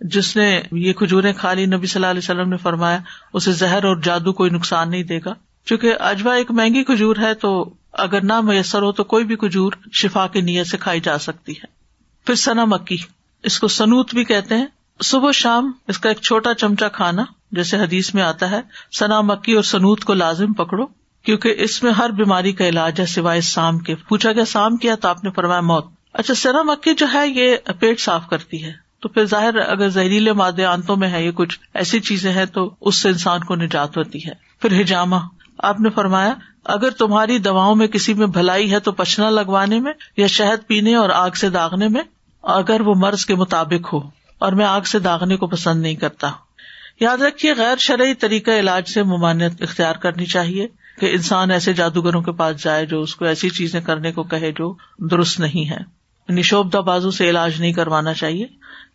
[0.00, 2.98] جس نے یہ کھجورے کھا لی، نبی صلی اللہ علیہ وسلم نے فرمایا،
[3.32, 7.34] اسے زہر اور جادو کوئی نقصان نہیں دے گا۔ چونکہ اجوا ایک مہنگی کھجور ہے
[7.34, 11.18] تو اگر نہ میسر ہو تو کوئی بھی کھجور شفا کی نیت سے کھائی جا
[11.18, 11.64] سکتی ہے۔
[12.26, 12.96] پھر سنا مکی۔
[13.42, 14.66] اس کو سنوت بھی کہتے ہیں۔
[15.02, 18.60] صبح شام اس کا ایک چھوٹا چمچا کھانا، جیسے حدیث میں آتا ہے،
[18.98, 20.86] سنا مکی اور سنوت کو لازم پکڑو،
[21.22, 24.94] کیونکہ اس میں ہر بیماری کا علاج ہے سوائے سام کے۔ پوچھا گیا، سام کیا؟
[24.94, 28.72] تو آپ نے فرمایا، موت۔ اچھا سنا مکی جو ہے، یہ پیٹ صاف کرتی ہے۔
[29.00, 32.74] تو پھر ظاہر اگر زہریلے مادے آنتوں میں ہے یہ کچھ ایسی چیزیں ہیں، تو
[32.80, 35.16] اس سے انسان کو نجات ہوتی ہے۔ پھر ہجامہ۔
[35.58, 36.34] آپ نے فرمایا
[36.64, 40.94] اگر تمہاری دواؤں میں کسی میں بھلائی ہے تو پچنا لگوانے میں یا شہد پینے
[40.94, 42.02] اور آگ سے داغنے میں
[42.42, 43.98] اگر وہ مرض کے مطابق ہو،
[44.38, 46.30] اور میں آگ سے داغنے کو پسند نہیں کرتا۔
[47.00, 50.66] یاد رکھیے، غیر شرعی طریقہ علاج سے ممانعت اختیار کرنی چاہیے
[51.00, 54.52] کہ انسان ایسے جادوگروں کے پاس جائے جو اس کو ایسی چیزیں کرنے کو کہے
[54.52, 54.74] جو
[55.10, 55.78] درست نہیں ہے
[56.28, 58.46] نشوبدہ بازو سے علاج نہیں کروانا چاہیے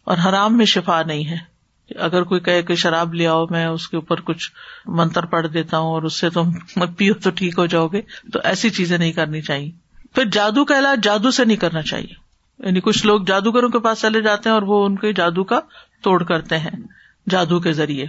[0.04, 1.55] اور حرام میں شفا نہیں ہے۔
[1.90, 4.52] اگر کوئی کہے کہ شراب لے آؤ، میں اس کے اوپر کچھ
[4.86, 6.52] منتر پڑھ دیتا ہوں اور اس سے تم
[6.98, 8.02] پیو تو ٹھیک ہو جاؤ گے۔
[8.34, 9.72] تو ایسی چیزیں نہیں کرنی چاہیے۔
[10.16, 12.26] پھر جادو کا علاج جادو سے نہیں کرنا چاہیے۔
[12.66, 15.60] یعنی کچھ لوگ جادوگروں کے پاس چلے جاتے ہیں اور وہ ان کے جادو کا
[16.02, 16.72] توڑ کرتے ہیں
[17.30, 18.06] جادو کے ذریعے۔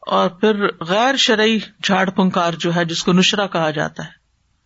[0.00, 4.10] اور پھر غیر شرعی جھاڑ پنکار جو ہے، جس کو نشرا کہا جاتا ہے۔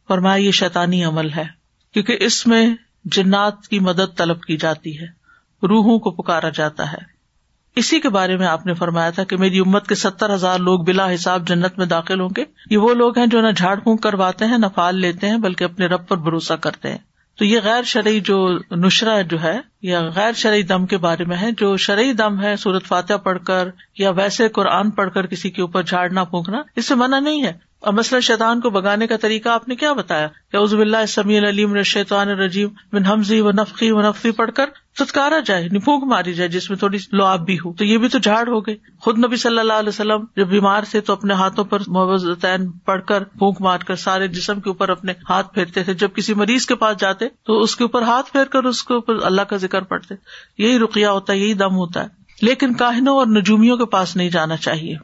[0.08, 1.44] فرمایا، یہ شیطانی عمل ہے۔
[1.92, 2.74] کیونکہ اس میں
[3.04, 5.06] جنات کی مدد طلب کی جاتی ہے۔
[5.62, 7.19] روحوں کو پکارا جاتا ہے۔
[7.76, 10.80] اسی کے بارے میں آپ نے فرمایا تھا کہ میری امت کے ستر ہزار لوگ
[10.80, 14.02] بلا حساب جنت میں داخل ہوں گے۔ یہ وہ لوگ ہیں جو نہ جھاڑ پھونک
[14.02, 16.98] کرواتے ہیں، نہ پال لیتے ہیں، بلکہ اپنے رب پر بھروسہ کرتے ہیں۔
[17.38, 21.36] تو یہ غیر شرعی جو نشرا جو ہے، یا غیر شرعی دم کے بارے میں
[21.36, 23.68] ہے، جو شرعی دم ہے سورت فاتح پڑھ کر
[23.98, 27.69] یا ویسے قرآن پڑھ کر کسی کے اوپر جھاڑنا پھونکنا، اس سے منع نہیں ہے۔
[27.80, 31.38] اور مسئلہ شیطان کو بگانے کا طریقہ آپ نے کیا بتایا کہ عزب اللہ سمی
[31.38, 34.64] علیم شیطان رجیم بن حمزی و نفقی و نفقی پڑھ کر
[34.98, 38.18] ستکارا جائے نپونک ماری جائے، جس میں تھوڑی لعاب بھی ہو۔ تو یہ بھی تو
[38.18, 41.64] جھاڑ ہو گئے۔ خود نبی صلی اللہ علیہ وسلم جب بیمار تھے تو اپنے ہاتھوں
[41.64, 42.46] پر محبت
[42.84, 46.34] پڑھ کر پھونک مار کر سارے جسم کے اوپر اپنے ہاتھ پھیرتے تھے۔ جب کسی
[46.34, 49.42] مریض کے پاس جاتے تو اس کے اوپر ہاتھ پھیر کر اس کے اوپر اللہ
[49.42, 50.14] کا ذکر پڑھتے۔
[50.58, 52.08] یہی رکیا ہوتا ہے، یہی دم ہوتا ہے۔
[52.42, 54.94] لیکن کاہنوں اور نجومیوں کے پاس نہیں جانا چاہیے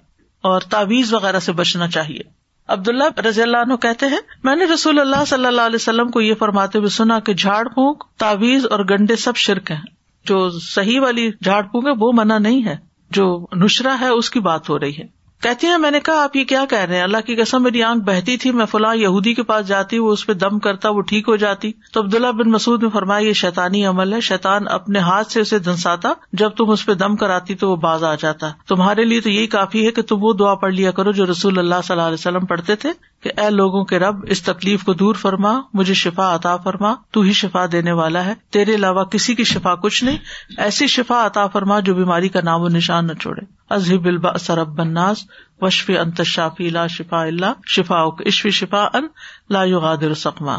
[0.42, 2.35] اور تعویز وغیرہ سے بچنا چاہیے۔
[2.68, 6.20] عبداللہ رضی اللہ عنہ کہتے ہیں، میں نے رسول اللہ صلی اللہ علیہ وسلم کو
[6.20, 9.80] یہ فرماتے ہوئے سنا کہ جھاڑ پھونک تعویز اور گنڈے سب شرک ہیں۔
[10.24, 12.76] جو صحیح والی جھاڑ پھونک ہے وہ منع نہیں ہے۔
[13.10, 16.36] جو نشرا ہے، اس کی بات ہو رہی ہے۔ کہتی ہیں، میں نے کہا، آپ
[16.36, 19.34] یہ کیا کہہ رہے ہیں؟ اللہ کی قسم، میری آنکھ بہتی تھی، میں فلاں یہودی
[19.34, 22.50] کے پاس جاتی، وہ اس پہ دم کرتا، وہ ٹھیک ہو جاتی۔ تو عبداللہ بن
[22.50, 26.70] مسعود نے فرمایا، یہ شیطانی عمل ہے، شیطان اپنے ہاتھ سے اسے دھنساتا، جب تم
[26.70, 29.90] اس پہ دم کراتی تو وہ باز آ جاتا۔ تمہارے لیے تو یہی کافی ہے
[29.90, 32.76] کہ تم وہ دعا پڑھ لیا کرو جو رسول اللہ صلی اللہ علیہ وسلم پڑھتے
[32.76, 32.90] تھے،
[33.22, 37.20] کہ اے لوگوں کے رب، اس تکلیف کو دور فرما، مجھے شفا عطا فرما، تو
[37.20, 40.18] ہی شفا دینے والا ہے۔ تیرے علاوہ کسی کی شفا کچھ نہیں،
[40.58, 44.68] ایسی شفا عطا فرما جو بیماری کا نام و نشان نہ چھوڑے۔ ازہب البا سرب
[44.68, 45.18] بناس
[45.60, 49.06] وشف انت شافی لا شفا اللہ شفا اشف شفا ان
[49.50, 50.56] لا یغادر سقما۔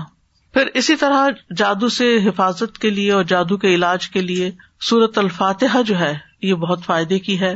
[0.54, 1.28] پھر اسی طرح
[1.58, 4.52] جادو سے حفاظت کے لیے اور جادو کے علاج کے لیے
[4.82, 7.56] سورت الفاتحہ جو ہے، یہ بہت فائدے کی ہے۔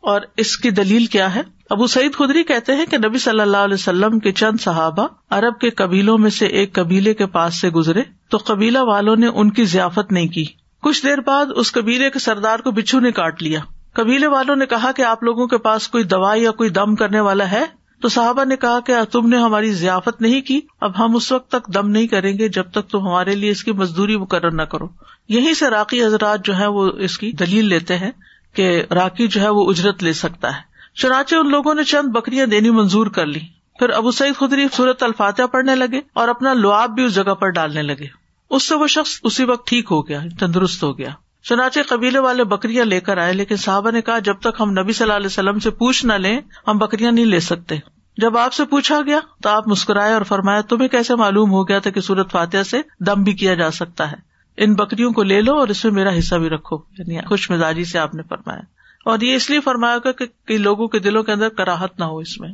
[0.00, 3.56] اور اس کی دلیل کیا ہے؟ ابو سعید خدری کہتے ہیں کہ نبی صلی اللہ
[3.56, 7.70] علیہ وسلم کے چند صحابہ ارب کے قبیلوں میں سے ایک قبیلے کے پاس سے
[7.70, 10.44] گزرے، تو قبیلہ والوں نے ان کی ضیافت نہیں کی۔
[10.82, 13.60] کچھ دیر بعد اس قبیلے کے سردار کو بچھو نے کاٹ لیا۔
[13.94, 17.20] قبیلے والوں نے کہا کہ آپ لوگوں کے پاس کوئی دوا یا کوئی دم کرنے
[17.20, 17.64] والا ہے؟
[18.02, 21.50] تو صحابہ نے کہا کہ تم نے ہماری ضیافت نہیں کی، اب ہم اس وقت
[21.50, 24.62] تک دم نہیں کریں گے جب تک تم ہمارے لیے اس کی مزدوری مقرر نہ
[24.62, 24.88] کرو۔
[25.28, 28.10] یہیں سے راکی حضرات جو ہے وہ اس کی دلیل لیتے ہیں
[28.52, 30.60] کہ راکی جو ہے وہ اجرت لے سکتا ہے۔
[30.94, 33.40] چنانچہ ان لوگوں نے چند بکریاں دینی منظور کر لی۔
[33.78, 37.48] پھر ابو سعید خدری صورت الفاتحہ پڑھنے لگے اور اپنا لعاب بھی اس جگہ پر
[37.48, 38.06] ڈالنے لگے۔
[38.50, 41.08] اس سے وہ شخص اسی وقت ٹھیک ہو گیا، تندرست ہو گیا۔
[41.42, 44.92] چنانچہ قبیلے والے بکریاں لے کر آئے، لیکن صحابہ نے کہا، جب تک ہم نبی
[44.92, 47.76] صلی اللہ علیہ وسلم سے پوچھ نہ لیں، ہم بکریاں نہیں لے سکتے۔
[48.16, 51.78] جب آپ سے پوچھا گیا، تو آپ مسکرائے اور فرمایا، تمہیں کیسے معلوم ہو گیا
[51.78, 54.16] تھا کہ سورت فاتحہ سے دم بھی کیا جا سکتا ہے؟
[54.56, 57.84] ان بکریوں کو لے لو اور اس میں میرا حصہ بھی رکھو۔ یعنی خوش مزاجی
[57.84, 58.60] سے آپ نے فرمایا۔
[59.04, 62.18] اور یہ اس لیے فرمایا گا کہ لوگوں کے دلوں کے اندر کراہت نہ ہو
[62.18, 62.48] اس میں۔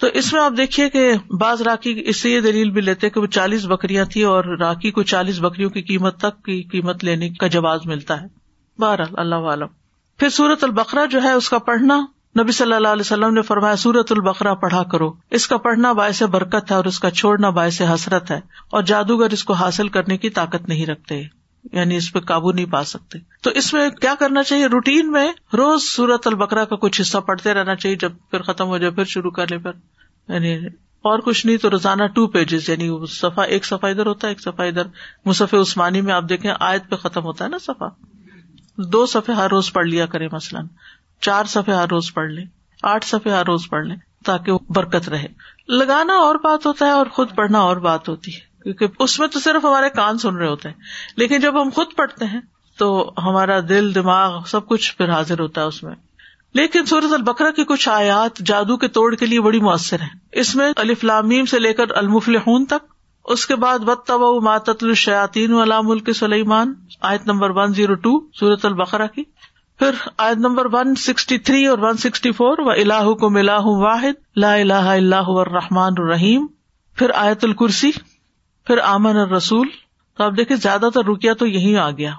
[0.00, 3.20] تو اس میں آپ دیکھیے کہ بعض راکی اس سے یہ دلیل بھی لیتے کہ
[3.20, 7.30] وہ چالیس بکریاں تھی اور راکی کو چالیس بکریوں کی قیمت تک کی قیمت لینے
[7.30, 8.26] کا جواز ملتا ہے۔
[8.78, 9.66] بہر اللہ عالم۔
[10.18, 12.06] پھر سورت البقرا جو ہے، اس کا پڑھنا،
[12.40, 16.22] نبی صلی اللہ علیہ وسلم نے فرمایا سورت البقرا پڑھا کرو۔ اس کا پڑھنا باعث
[16.22, 18.40] برکت ہے اور اس کا چھوڑنا باعث حسرت ہے
[18.70, 22.66] اور جادوگر اس کو حاصل کرنے کی طاقت نہیں رکھتے۔ یعنی اس پہ قابو نہیں
[22.66, 27.00] پا سکتے۔ تو اس میں کیا کرنا چاہیے؟ روٹین میں روز سورت البکرا کا کچھ
[27.00, 29.70] حصہ پڑھتے رہنا چاہیے، جب پھر ختم ہو جائے پھر شروع کر لے پھر۔
[30.32, 30.66] یعنی
[31.02, 34.40] اور کچھ نہیں تو روزانہ ٹو پیجز یعنی صفا ایک صفحہ ادھر ہوتا ہے، ایک
[34.40, 34.82] صفحہ ادھر۔
[35.24, 37.88] مصف عثمانی میں آپ دیکھیں، آیت پہ ختم ہوتا ہے نا صفا
[38.78, 40.66] دو صفحے ہر روز پڑھ لیا کرے مثلاً۔
[41.20, 42.44] چار صفحے ہر روز پڑھ لیں۔
[42.82, 45.26] آٹھ صفحے ہر روز پڑھ لیں تاکہ برکت رہے۔
[45.68, 49.28] لگانا اور بات ہوتا ہے اور خود پڑھنا اور بات ہوتی ہے۔ کیونکہ اس میں
[49.28, 50.76] تو صرف ہمارے کان سن رہے ہوتے ہیں۔
[51.16, 52.40] لیکن جب ہم خود پڑھتے ہیں
[52.78, 55.94] تو ہمارا دل، دماغ سب کچھ پھر حاضر ہوتا ہے اس میں۔
[56.54, 60.54] لیکن سورت البکرا کی کچھ آیات جادو کے توڑ کے لیے بڑی مؤثر ہے اس
[60.54, 62.36] میں الفلامیم سے لے کر المفل
[62.68, 62.94] تک۔
[63.24, 68.26] اس کے بعد بد طب ماتت الشیاتین علام الک سلیمان آیت نمبر ون زیرو ٹو
[68.40, 69.22] سورت البقرا کی۔
[69.78, 74.12] پھر آیت نمبر ون سکسٹی تھری اور ون سکسٹی فور و اللہ کو ملاح واحد،
[74.36, 76.46] لا الہ اللہ الرحمٰن الرحیم
[76.94, 77.90] پھر آیت الکرسی۔
[78.66, 79.68] پھر آمن اور رسول
[80.16, 82.12] تو آپ دیکھیں زیادہ تر رکیا تو یہی آ گیا۔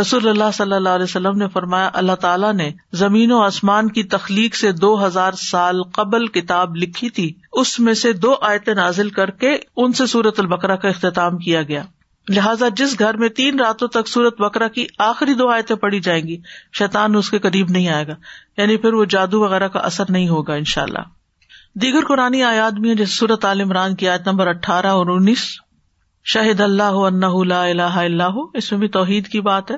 [0.00, 4.02] رسول اللہ صلی اللہ علیہ وسلم نے فرمایا، اللہ تعالیٰ نے زمین و آسمان کی
[4.02, 9.10] تخلیق سے دو ہزار سال قبل کتاب لکھی تھی۔ اس میں سے دو آیتیں نازل
[9.10, 11.82] کر کے ان سے سورت البکرا کا اختتام کیا گیا۔
[12.28, 16.22] لہٰذا جس گھر میں تین راتوں تک سورت بکرا کی آخری دو آیتیں پڑی جائیں
[16.22, 16.36] گی،
[16.72, 18.14] شیطان اس کے قریب نہیں آئے گا۔
[18.56, 21.02] یعنی پھر وہ جادو وغیرہ کا اثر نہیں ہوگا ان شاء اللہ
[21.74, 25.61] دیگر قرآن آیات بھی ہیں، جیسے سورت عال عمران کی آیت نمبر اٹھارہ اور انیس۔
[26.26, 29.76] شاہد اللہ اللہ اللہ اللہ اس میں بھی توحید کی بات ہے۔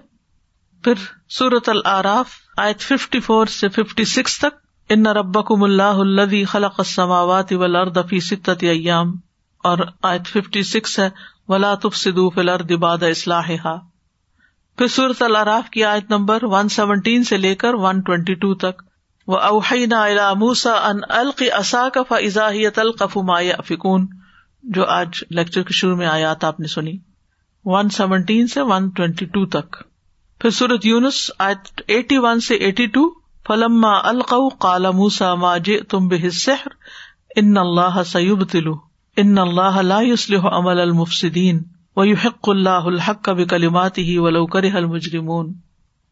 [0.84, 0.94] پھر
[1.28, 4.58] سورت العراف، آیت ففٹی فور سے ففٹی سکس تک،
[4.90, 9.12] ان ربکم اللہ الذی خلق السماوات والارض فی ستت ایام
[9.64, 11.08] اور آیت ففٹی سکس ہے،
[11.48, 13.76] ولا تفسدوا فی الارض بعد اصلاحها
[14.78, 18.82] پھر سورت العراف کی آیت نمبر ون سیونٹین سے لے کر ون ٹوینٹی ٹو تک
[19.28, 24.06] وہ اوحینا الا موسا ان الق اصا کا فضا القف ما افکون
[24.70, 26.96] جو آج لیکچر کے شروع میں آیات آپ نے سنی،
[27.64, 29.76] ون سیونٹین سے ون ٹوینٹی ٹو تک۔
[30.40, 33.08] پھر سورت یونس ایٹی ون سے ایٹی ٹو
[33.46, 36.72] فلم القو کالا موسا ما جے تم بے سحر
[37.36, 38.74] ان اللہ سیوب تلو
[39.16, 41.62] ان اللہ لا يصلح عمل المفسدین
[41.96, 45.52] و یحق اللہ الحق کا بکلمات ہی ولو کرہ المجرمون۔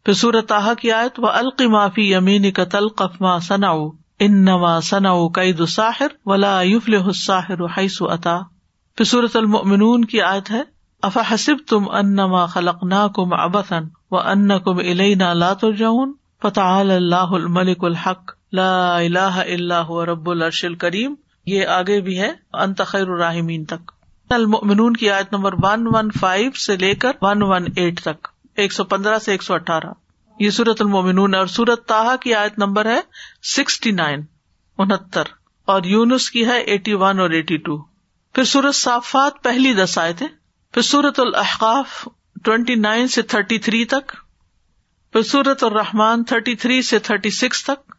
[0.07, 3.70] پھر سورت آح کی آیت و الق معافی یمین کا تلقف ما ثنا
[4.19, 8.41] ان نما ثنا قید ساحر ولا یفل الساحر حیث عطا
[8.97, 10.63] پھر سورت المؤمنون کی آیت ہے
[11.03, 16.91] افا حسب تم انما خلق نا کم ابسن و ان کم الینا لا ترجعون۔ فتعال
[16.91, 21.15] اللہ الملک الحق، لا الہ الا هو رب العرش الکریم
[21.47, 23.93] یہ آگے بھی ہے، انت خیر الراحمین تک۔
[24.31, 28.73] المؤمنون کی آیت نمبر ون ون فائیو سے لے کر ون ون ایٹ تک، ایک
[28.73, 29.91] سو پندرہ سے ایک سو اٹھارہ۔
[30.43, 33.01] یہ سورت المومنون اور سورت تاہا کی آیت نمبر ہے
[33.43, 34.20] سکسٹی نائن،
[34.78, 35.22] انہتر،
[35.64, 37.76] اور یونس کی ہے ایٹی ون اور ایٹی ٹو۔
[38.34, 40.26] پھر سورت صافات پہلی دس آئے تھے
[40.74, 42.09] پھر سورت الحقاف
[42.45, 44.12] ٹوینٹی نائن سے تھرٹی تھری تک،
[45.12, 47.95] پھر سورت الرحمان تھرٹی تھری سے تھرٹی سکس تک،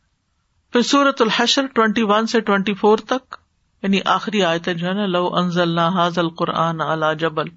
[0.72, 3.36] پھر سورت الحشر ٹوینٹی ون سے ٹوینٹی فور تک۔
[3.84, 7.50] یعنی آخری آیت جو ہے نا، لو انزل حاض القرآن اللہ جبل۔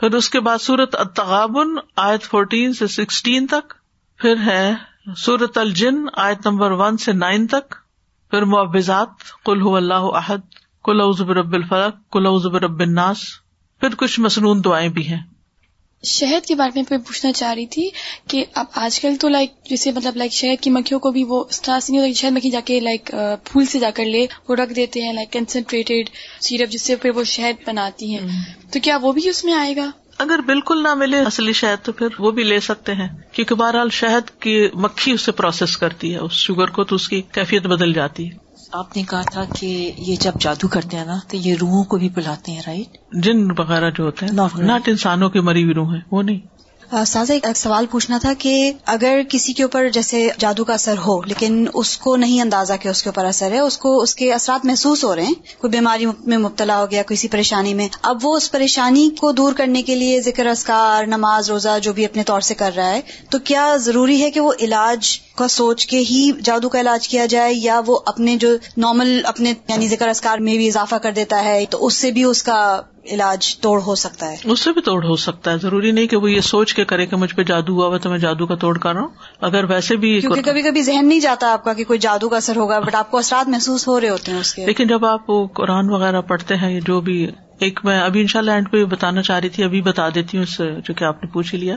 [0.00, 3.72] پھر اس کے بعد سورت التغابن آیت فورٹین سے سکسٹین تک
[4.20, 4.74] پھر ہے
[5.16, 7.74] سورت الجن آیت نمبر ون سے نائن تک۔
[8.30, 9.08] پھر معوضات
[9.44, 10.40] کل اللہ عہد
[10.84, 13.16] کل ازب رب الفرق کل ازب رب الناس۔
[13.80, 15.22] پھر کچھ مصنون دعائیں بھی ہیں۔
[16.04, 17.90] شہد کے بارے میں میں پوچھنا چاہ رہی تھی
[18.28, 21.44] کہ اب آج کل تو لائک جیسے مطلب لائک شہد کی مکھیوں کو بھی وہ
[21.50, 23.10] اس طرح سے نہیں ہوتا شہد مکھی جا کے لائک
[23.44, 26.10] پھول سے جا کر لے وہ رکھ دیتے ہیں لائک کنسنٹریٹڈ
[26.40, 28.28] سیرپ جس سے پھر وہ شہد بناتی ہیں۔
[28.72, 31.92] تو کیا وہ بھی اس میں آئے گا؟ اگر بالکل نہ ملے اصلی شہد تو
[31.92, 36.18] پھر وہ بھی لے سکتے ہیں کیونکہ بہرحال شہد کی مکھی اسے پروسیس کرتی ہے
[36.18, 38.38] اس شوگر کو تو اس کی کیفیت بدل جاتی ہے۔
[38.72, 41.96] آپ نے کہا تھا کہ یہ جب جادو کرتے ہیں نا تو یہ روحوں کو
[41.96, 45.94] بھی بلاتے ہیں رائٹ جن وغیرہ جو ہوتے ہیں ناٹ انسانوں کی مری ہوئی روح
[45.94, 46.40] ہے وہ نہیں۔
[47.06, 51.22] سازا، ایک سوال پوچھنا تھا کہ اگر کسی کے اوپر جیسے جادو کا اثر ہو،
[51.22, 54.32] لیکن اس کو نہیں اندازہ کہ اس کے اوپر اثر ہے، اس کو، اس کے
[54.32, 58.26] اثرات محسوس ہو رہے ہیں، کوئی بیماری میں مبتلا ہو گیا، کسی پریشانی میں، اب
[58.26, 62.22] وہ اس پریشانی کو دور کرنے کے لیے ذکر اسکار نماز، روزہ، جو بھی اپنے
[62.22, 65.98] طور سے کر رہا ہے، تو کیا ضروری ہے کہ وہ علاج کا سوچ کے
[65.98, 70.38] ہی جادو کا علاج کیا جائے، یا وہ اپنے جو نارمل اپنے یعنی ذکر اسکار
[70.38, 72.80] میں بھی اضافہ کر دیتا ہے، تو اس سے بھی اس کا
[73.10, 76.16] علاج توڑ ہو سکتا ہے۔ اس سے بھی توڑ ہو سکتا ہے۔ ضروری نہیں کہ
[76.16, 78.54] وہ یہ سوچ کے کرے کہ مجھ پہ جادو ہوا ہوا تو میں جادو کا
[78.54, 79.08] توڑ کر رہا ہوں۔
[79.40, 82.36] اگر ویسے بھی کیونکہ کبھی کبھی ذہن نہیں جاتا آپ کا کہ کوئی جادو کا
[82.36, 85.04] اثر ہوگا بٹ آپ کو اثرات محسوس ہو رہے ہوتے ہیں اس کے۔ لیکن جب
[85.04, 88.84] آپ قرآن وغیرہ پڑھتے ہیں جو بھی ایک میں ابھی ان شاء اللہ اینڈ پہ
[88.84, 91.76] بتانا چاہ رہی تھی ابھی بتا دیتی ہوں جو کہ آپ نے پوچھ ہی لیا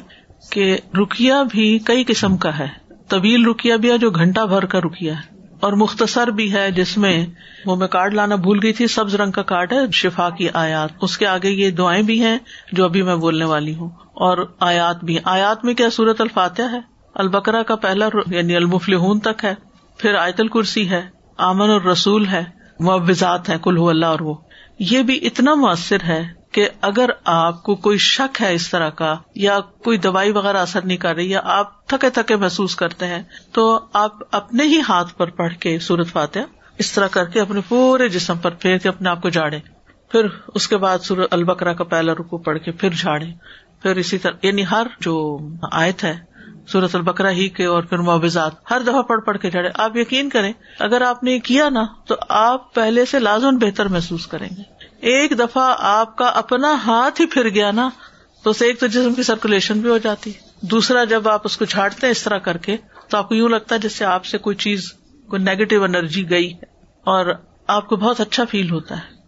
[0.52, 2.68] کہ رکیا بھی کئی قسم کا ہے۔
[3.08, 6.98] طویل رکیا بھی ہے جو گھنٹہ بھر کا رکیا ہے۔ اور مختصر بھی ہے جس
[6.98, 7.26] میں
[7.66, 10.90] وہ میں کارڈ لانا بھول گئی تھی، سبز رنگ کا کارڈ ہے، شفا کی آیات۔
[11.02, 12.38] اس کے آگے یہ دعائیں بھی ہیں
[12.72, 16.80] جو ابھی میں بولنے والی ہوں۔ اور آیات بھی آیات میں کیا سورت الفاتح ہے؟
[17.16, 19.56] البکرا کا پہلا یعنی المفل تک ہے۔
[19.98, 21.02] پھر آیت الکرسی ہے۔
[21.38, 22.44] آمن اور رسول ہے
[22.80, 24.36] معوضات ہے کل اللہ اور وہ۔
[24.80, 29.16] یہ بھی اتنا مؤثر ہے کہ اگر آپ کو کوئی شک ہے اس طرح کا
[29.36, 33.24] یا کوئی دوائی وغیرہ اثر نہیں کر رہی یا آپ تھکے تھکے محسوس کرتے ہیں،
[33.52, 36.40] تو آپ اپنے ہی ہاتھ پر پڑھ کے سورت فاتح
[36.78, 39.60] اس طرح کر کے اپنے پورے جسم پر پھیر کے اپنے آپ کو جاڑے
[40.12, 40.26] پھر
[40.56, 43.26] اس کے بعد سورت البکرا کا پہلا رکو پڑھ کے پھر جھاڑے
[43.82, 45.40] پھر اسی طرح یعنی ہر جو
[45.72, 46.30] آیت ہے
[46.68, 50.30] سورت البکرا ہی کے اور پھر معاوضات، ہر دفعہ پڑھ پڑھ کے جاڑے آپ یقین
[50.30, 54.79] کریں، اگر آپ نے کیا نا، تو آپ پہلے سے لازم بہتر محسوس کریں گے۔
[55.02, 57.90] ایک دفعہ آپ کا اپنا ہاتھ ہی پھر گیا نا،
[58.44, 60.32] تو اسے ایک تو جسم کی سرکولیشن بھی ہو جاتی۔
[60.62, 62.78] دوسرا، جب آپ اس کو چھاٹتے ہیں اس طرح کر کے،
[63.10, 64.94] تو آپ کو یوں لگتا ہے جس سے آپ سے کوئی چیز،
[65.28, 66.62] کوئی نیگیٹو انرجی گئی ہے
[67.04, 67.26] اور
[67.68, 69.20] آپ کو بہت اچھا فیل ہوتا ہے۔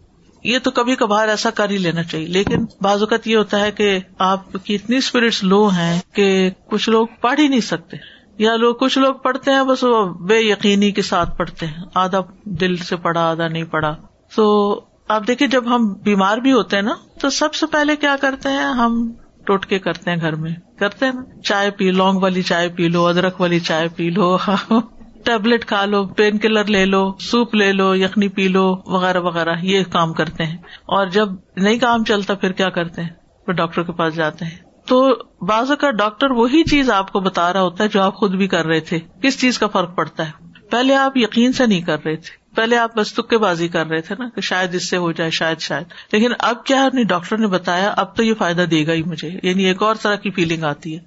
[0.44, 3.70] یہ تو کبھی کبھار ایسا کر ہی لینا چاہیے۔ لیکن بعض اوقات یہ ہوتا ہے
[3.70, 7.96] کہ آپ کی اتنی اسپرٹس لو ہیں کہ کچھ لوگ پڑھ ہی نہیں سکتے۔
[8.38, 12.20] یا لوگ، کچھ لوگ پڑھتے ہیں، بس وہ بے یقینی کے ساتھ پڑھتے ہیں۔ آدھا
[12.44, 13.96] دل سے پڑھا، آدھا نہیں پڑھا۔
[14.34, 14.74] تو
[15.12, 18.48] آپ دیکھیے جب ہم بیمار بھی ہوتے ہیں نا، تو سب سے پہلے کیا کرتے
[18.48, 19.12] ہیں؟ ہم
[19.46, 23.06] ٹوٹکے کرتے ہیں گھر میں۔ کرتے ہیں نا، چائے پی لونگ والی چائے پی لو،
[23.06, 24.36] ادرک والی چائے پی لو،
[25.24, 29.54] ٹیبلٹ کھا لو، پین کلر لے لو، سوپ لے لو، یخنی پی لو، وغیرہ وغیرہ،
[29.62, 30.56] یہ کام کرتے ہیں۔
[30.86, 33.10] اور جب نہیں کام چلتا، پھر کیا کرتے ہیں؟
[33.44, 34.56] پھر ڈاکٹر کے پاس جاتے ہیں۔
[34.86, 35.10] تو
[35.46, 38.46] بعض کا ڈاکٹر وہی چیز آپ کو بتا رہا ہوتا ہے جو آپ خود بھی
[38.46, 40.30] کر رہے تھے۔ کس چیز کا فرق پڑتا ہے؟
[40.70, 44.14] پہلے آپ یقین سے نہیں کر رہے تھے۔ پہلے آپ بس بازی کر رہے تھے
[44.18, 47.46] نا کہ شاید اس سے ہو جائے، شاید شاید۔ لیکن اب کیا نہیں ڈاکٹر نے
[47.46, 50.64] بتایا؟ اب تو یہ فائدہ دے گا ہی مجھے۔ یعنی ایک اور طرح کی فیلنگ
[50.64, 51.00] آتی ہے۔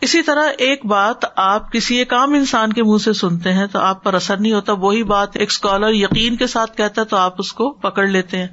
[0.00, 3.78] اسی طرح ایک بات آپ کسی ایک عام انسان کے منہ سے سنتے ہیں تو
[3.78, 7.16] آپ پر اثر نہیں ہوتا۔ وہی بات ایک اسکالر یقین کے ساتھ کہتا ہے تو
[7.16, 8.48] آپ اس کو پکڑ لیتے ہیں۔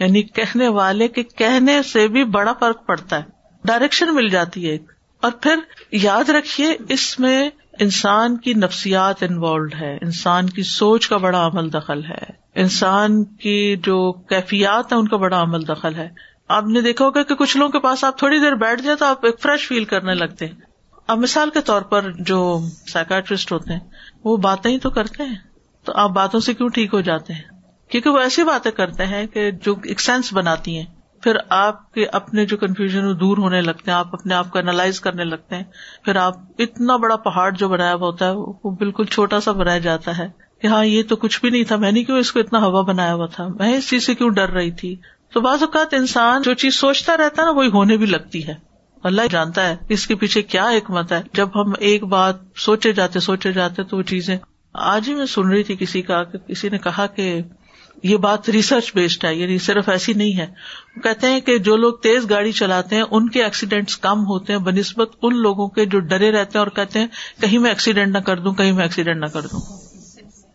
[0.00, 3.22] یعنی کہنے والے کے کہنے سے بھی بڑا فرق پڑتا ہے۔
[3.64, 4.82] ڈائریکشن مل جاتی ہے ایک۔
[5.22, 5.56] اور پھر
[5.92, 7.50] یاد رکھیے، اس میں
[7.80, 13.76] انسان کی نفسیات انوالوڈ ہے، انسان کی سوچ کا بڑا عمل دخل ہے، انسان کی
[13.76, 16.08] جو کیفیات ہے ان کا بڑا عمل دخل ہے۔
[16.48, 19.04] آپ نے دیکھا ہوگا کہ کچھ لوگوں کے پاس آپ تھوڑی دیر بیٹھ جائیں تو
[19.04, 20.54] آپ ایک فریش فیل کرنے لگتے ہیں۔
[21.06, 22.60] اب مثال کے طور پر جو
[22.92, 23.80] سائکٹرسٹ ہوتے ہیں،
[24.24, 25.36] وہ باتیں ہی تو کرتے ہیں۔
[25.84, 27.42] تو آپ باتوں سے کیوں ٹھیک ہو جاتے ہیں؟
[27.90, 30.86] کیونکہ وہ ایسی باتیں کرتے ہیں کہ جو ایک سینس بناتی ہیں۔
[31.22, 35.00] پھر آپ کے اپنے جو کنفیوژن دور ہونے لگتے ہیں، آپ اپنے آپ کو اینالائز
[35.00, 35.62] کرنے لگتے ہیں۔
[36.04, 39.78] پھر آپ اتنا بڑا پہاڑ جو بنایا ہوا ہوتا ہے، وہ بالکل چھوٹا سا بنایا
[39.78, 40.28] جاتا ہے
[40.62, 42.82] کہ ہاں یہ تو کچھ بھی نہیں تھا، میں نے کیوں اس کو اتنا ہوا
[42.82, 44.96] بنایا ہوا تھا؟ میں اس چیز سے کیوں ڈر رہی تھی؟
[45.32, 48.54] تو بعض اوقات انسان جو چیز سوچتا رہتا ہے نا، وہی ہونے بھی لگتی ہے۔
[49.04, 53.20] اللہ جانتا ہے اس کے پیچھے کیا حکمت ہے۔ جب ہم ایک بات سوچے جاتے
[53.20, 54.36] سوچے جاتے تو وہ چیزیں،
[54.74, 57.42] آج ہی میں سن رہی تھی کسی کا، کہ کسی نے کہا کہ
[58.02, 60.46] یہ بات ریسرچ بیسڈ ہے یعنی صرف ایسی نہیں ہے۔
[60.96, 64.52] وہ کہتے ہیں کہ جو لوگ تیز گاڑی چلاتے ہیں، ان کے ایکسیڈینٹس کم ہوتے
[64.52, 67.06] ہیں بہ نسبت ان لوگوں کے جو ڈرے رہتے ہیں اور کہتے ہیں،
[67.40, 69.60] کہیں میں ایکسیڈینٹ نہ کر دوں، کہیں میں ایکسیڈینٹ نہ کر دوں۔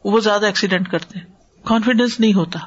[0.03, 1.25] وہ زیادہ ایکسیڈینٹ کرتے ہیں۔
[1.63, 2.59] کانفیڈینس نہیں ہوتا۔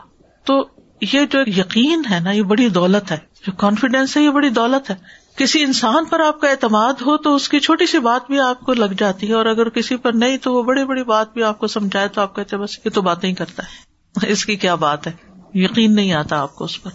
[0.44, 0.68] تو
[1.00, 3.16] یہ جو یقین ہے نا، یہ بڑی دولت ہے۔
[3.46, 4.94] جو کانفیڈینس ہے، یہ بڑی دولت ہے۔
[5.36, 8.60] کسی انسان پر آپ کا اعتماد ہو تو اس کی چھوٹی سی بات بھی آپ
[8.60, 11.42] کو لگ جاتی ہے، اور اگر کسی پر نہیں تو وہ بڑی بڑی بات بھی
[11.42, 13.89] آپ کو سمجھائے تو آپ کہتے بس یہ تو باتیں ہی کرتا ہے۔
[14.22, 15.12] اس کی کیا بات ہے؟
[15.54, 16.90] یقین نہیں آتا آپ کو اس پر۔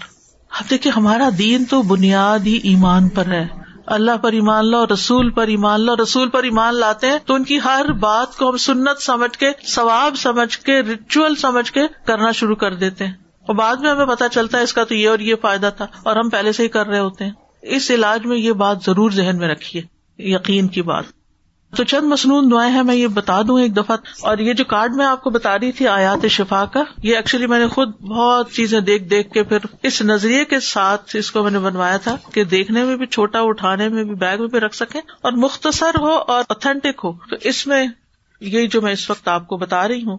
[0.49, 3.47] اب دیکھیے، ہمارا دین تو بنیاد ہی ایمان پر ہے۔
[3.85, 7.43] اللہ پر ایمان لو رسول پر ایمان لو رسول پر ایمان لاتے ہیں تو ان
[7.43, 12.31] کی ہر بات کو ہم سنت سمجھ کے، ثواب سمجھ کے ریچول سمجھ کے کرنا
[12.31, 15.09] شروع کر دیتے ہیں۔ اور بعد میں ہمیں پتا چلتا ہے اس کا تو یہ
[15.09, 18.25] اور یہ فائدہ تھا اور ہم پہلے سے ہی کر رہے ہوتے ہیں۔ اس علاج
[18.25, 19.83] میں یہ بات ضرور ذہن میں رکھیے۔
[20.23, 21.03] یقین کی بات۔
[21.77, 24.95] تو چند مصنون دعائیں ہیں، میں یہ بتا دوں ایک دفعہ۔ اور یہ جو کارڈ
[24.95, 28.51] میں آپ کو بتا رہی تھی، آیات شفا کا، یہ ایکچولی میں نے خود بہت
[28.51, 32.15] چیزیں دیکھ دیکھ کے پھر اس نظریے کے ساتھ اس کو میں نے بنوایا تھا
[32.33, 35.91] کہ دیکھنے میں بھی چھوٹا، اٹھانے میں بھی بیگ میں بھی رکھ سکیں اور مختصر
[35.99, 37.87] ہو اور اوتھینٹک ہو۔ تو اس میں
[38.41, 40.17] یہ جو میں اس وقت آپ کو بتا رہی ہوں،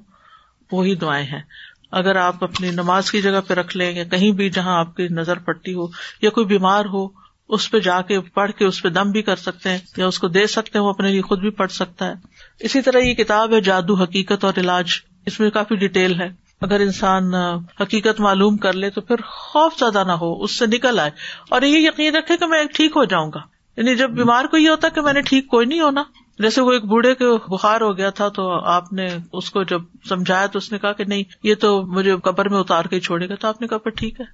[0.72, 1.42] وہی دعائیں ہیں۔
[1.90, 5.09] اگر آپ اپنی نماز کی جگہ پہ رکھ لیں یا کہیں بھی جہاں آپ کی
[5.11, 5.86] نظر پڑتی ہو
[6.22, 9.36] یا کوئی بیمار ہو اس پہ جا کے پڑھ کے اس پہ دم بھی کر
[9.36, 12.07] سکتے ہیں یا اس کو دے سکتے ہیں، وہ اپنے لیے خود بھی پڑھ سکتا
[12.07, 12.12] ہے۔
[12.61, 14.86] اسی طرح یہ کتاب ہے جادو، حقیقت اور علاج۔
[15.26, 16.28] اس میں کافی ڈیٹیل ہے۔
[16.61, 17.34] اگر انسان
[17.80, 21.11] حقیقت معلوم کر لے تو پھر خوف زیادہ نہ ہو، اس سے نکل آئے۔
[21.51, 23.40] اور یہ یقین رکھے کہ میں ٹھیک ہو جاؤں گا۔
[23.76, 26.03] یعنی جب بیمار کو یہ ہوتا کہ میں نے ٹھیک کوئی نہیں ہونا،
[26.38, 29.80] جیسے وہ ایک بوڑھے کے بخار ہو گیا تھا تو آپ نے اس کو جب
[30.09, 33.28] سمجھایا تو اس نے کہا کہ نہیں، یہ تو مجھے قبر میں اتار کے چھوڑے
[33.28, 34.24] گا، تو آپ نے کہا پھر ٹھیک ہے۔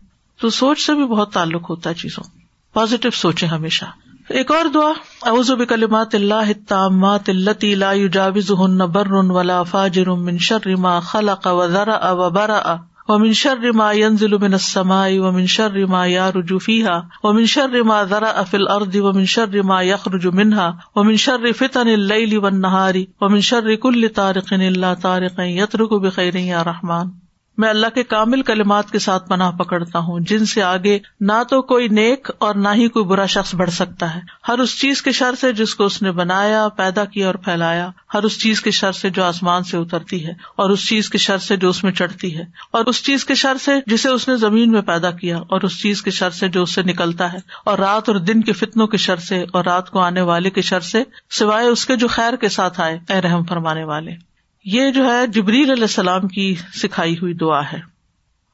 [0.40, 2.41] تو سوچ سے بھی بہت تعلق ہوتا ہے چیزوں
[2.74, 3.84] پازیٹو سوچے ہمیشہ۔
[4.28, 4.92] ایک اور دعا،
[5.26, 12.10] اعوذ بکلمات اللہ التامات التي لا يجاوزهن بر ولا فاجر من شر ما خلق وذرأ
[12.10, 12.74] وبرأ
[13.08, 18.42] ومن شر ما ينزل من السماء ومن شر ما يعرج فيها ومن شر ما ذرأ
[18.42, 24.08] في الارض ومن شر ما يخرج منها ومن شر فتن الليل والنهار ومن شر كل
[24.08, 27.21] طارق الا طارق يترك بخير يا رحمان۔
[27.58, 31.62] میں اللہ کے کامل کلمات کے ساتھ پناہ پکڑتا ہوں۔ جن سے آگے نہ تو
[31.62, 35.12] کوئی نیک اور نہ ہی کوئی برا شخص بڑھ سکتا ہے۔ ہر اس چیز کے
[35.12, 38.70] شر سے جس کو اس نے بنایا، پیدا کیا اور پھیلایا، ہر اس چیز کے
[38.70, 41.84] شر سے جو آسمان سے اترتی ہے، اور اس چیز کے شر سے جو اس
[41.84, 45.10] میں چڑھتی ہے۔ اور اس چیز کے شر سے جسے اس نے زمین میں پیدا
[45.10, 48.16] کیا، اور اس چیز کے شر سے جو اس سے نکلتا ہے۔ اور رات اور
[48.16, 51.68] دن کے فتنوں کے شر سے، اور رات کو آنے والے کے شر سے، سوائے
[51.68, 54.31] اس کے جو خیر کے ساتھ آئے، اے رحم فرمانے والے۔
[54.64, 57.80] یہ جو ہے جبریل علیہ السلام کی سکھائی ہوئی دعا ہے۔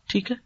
[0.09, 0.36] ٹھیک ہے؟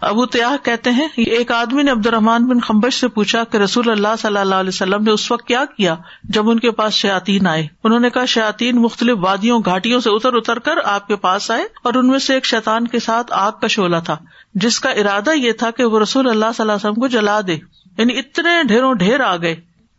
[0.00, 3.90] ابو تیاح کہتے ہیں ایک آدمی نے عبد الرحمان بن خمبش سے پوچھا کہ رسول
[3.90, 5.94] اللہ صلی اللہ علیہ وسلم نے اس وقت کیا کیا
[6.24, 10.32] جب ان کے پاس شیاتین آئے۔ انہوں نے کہا شیاتین مختلف وادیوں، گھاٹیوں سے اتر
[10.32, 13.52] اتر کر آپ کے پاس آئے اور ان میں سے ایک شیتان کے ساتھ آگ
[13.52, 14.16] کا شولہ تھا،
[14.54, 17.40] جس کا ارادہ یہ تھا کہ وہ رسول اللہ صلی اللہ علیہ وسلم کو جلا
[17.46, 17.54] دے۔
[17.98, 19.56] یعنی اتنے ڈھیروں ڈھیر آ گئے،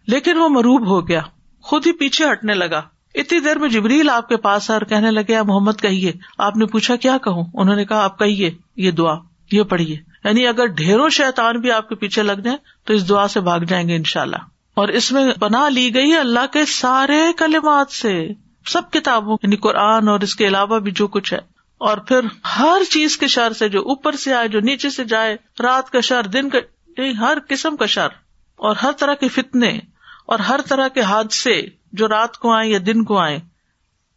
[0.08, 1.22] لیکن وہ مروب ہو گیا،
[1.62, 2.82] خود ہی پیچھے ہٹنے لگا۔
[3.18, 6.65] اتنی دیر میں جبریل آپ کے پاس اور کہنے لگے، آپ محمد کہیے، آپ نے
[6.65, 9.15] پوچھا کیا کہوں؟ انہوں نے کہا، آپ کہیے، یہ دعا،
[9.51, 13.28] یہ پڑھیے۔ یعنی اگر ڈھیروں شیطان بھی آپ کے پیچھے لگ جائیں تو اس دعا
[13.28, 14.36] سے بھاگ جائیں گے ان شاء اللہ
[14.74, 18.28] اور اس میں بنا لی گئی اللہ کے سارے کلمات سے،
[18.65, 21.39] سب کتابوں یعنی قرآن اور اس کے علاوہ بھی جو کچھ ہے۔
[21.78, 22.20] اور پھر
[22.59, 25.99] ہر چیز کے شر سے، جو اوپر سے آئے، جو نیچے سے جائے، رات کا
[25.99, 26.57] شر، دن کا
[26.97, 28.07] یعنی ہر قسم کا شر۔
[28.55, 29.80] اور ہر طرح کے فتنے
[30.26, 31.61] اور ہر طرح کے حادثے
[31.92, 33.40] جو رات کو آئے یا دن کو آئے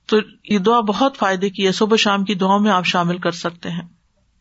[0.07, 0.16] تو
[0.49, 3.71] یہ دعا بہت فائدے کی ہے۔ صبح شام کی دعا میں آپ شامل کر سکتے
[3.71, 3.83] ہیں۔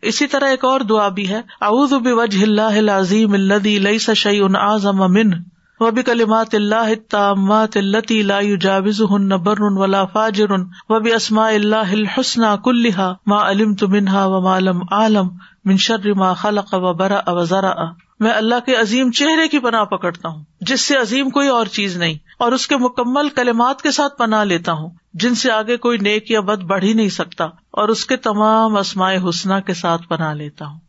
[0.01, 5.13] اسی طرح ایک اور دعا بھی ہے۔ اعوذ بوجہ اللہ عظیم الذي ليس شيء اعظم
[5.13, 5.37] منه
[5.79, 10.51] وبكلمات الله التامات التي لا يجاوزهن بر ولا فاجر
[10.89, 15.29] وباسماء الله الحسنى كلها ما علمت منها وما لم اعلم
[15.65, 17.75] من شر ما خلق وبرأ وزرع
[18.19, 21.97] میں اللہ کے عظیم چہرے کی پناہ پکڑتا ہوں، جس سے عظیم کوئی اور چیز
[21.97, 25.97] نہیں، اور اس کے مکمل کلمات کے ساتھ پناہ لیتا ہوں، جن سے آگے کوئی
[25.97, 30.07] نیک یا بد بڑھ ہی نہیں سکتا، اور اس کے تمام اسماء حسنا کے ساتھ
[30.07, 30.79] پناہ لیتا ہوں۔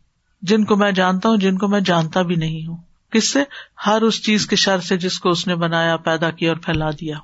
[0.41, 2.77] جن کو میں جانتا ہوں، جن کو میں جانتا بھی نہیں ہوں۔
[3.11, 3.43] کس سے؟
[3.85, 6.91] ہر اس چیز کے شر سے جس کو اس نے بنایا، پیدا کیا اور پھیلا
[6.91, 7.17] دیا۔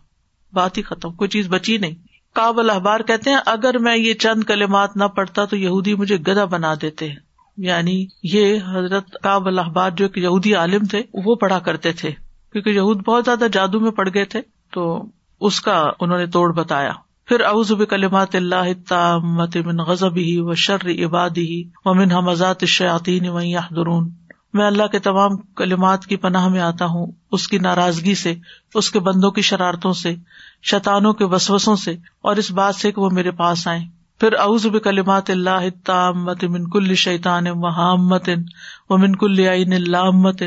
[0.54, 1.96] بات ہی ختم، کوئی چیز بچی نہیں۔
[2.34, 6.46] کابل اخبار کہتے ہیں، اگر میں یہ چند کلمات نہ پڑھتا تو یہودی مجھے گدا
[6.46, 7.27] بنا دیتے ہیں۔
[7.58, 12.12] یعنی یہ حضرت کاب الحباد جو یہودی عالم تھے، وہ پڑھا کرتے تھے۔
[12.52, 14.42] کیونکہ یہود بہت زیادہ جادو میں پڑ گئے تھے،
[14.74, 15.04] تو
[15.42, 16.92] اس کا انہوں نے توڑ بتایا۔
[17.26, 19.18] پھر اوزب کلمات اللہ
[19.66, 23.24] من غزب ہی و شر عبادی ہی و من حمزات شاطین
[23.76, 24.10] درون
[24.54, 28.36] میں اللہ کے تمام کلمات کی پناہ میں آتا ہوں، اس کی ناراضگی سے،
[28.74, 30.16] اس کے بندوں کی شرارتوں سے،
[30.64, 31.92] شیطانوں کے وسوسوں سے،
[32.22, 33.80] اور اس بات سے کہ وہ میرے پاس آئے
[34.22, 38.30] پھر اعوذ بکلمات اللہ تامت من کل شیطان وحامت
[38.90, 40.44] و من کل عین اللامت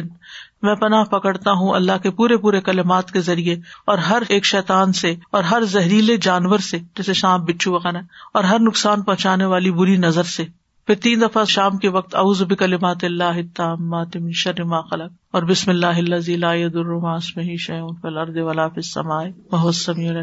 [0.63, 3.57] میں پناہ پکڑتا ہوں اللہ کے پورے پورے کلمات کے ذریعے
[3.87, 8.03] اور ہر ایک شیطان سے اور ہر زہریلے جانور سے جیسے شام بچھو وغیرہ
[8.33, 10.45] اور ہر نقصان پہنچانے والی بری نظر سے۔
[10.89, 15.43] پھر تین دفعہ شام کے وقت اعوذ بکلمات اللہ تامات من شر ما خلق اور
[15.43, 19.21] بسم اللہ الذی لا يضر مع اسمه شيء في الارض ولا في السماء
[19.53, 20.15] وهو السميع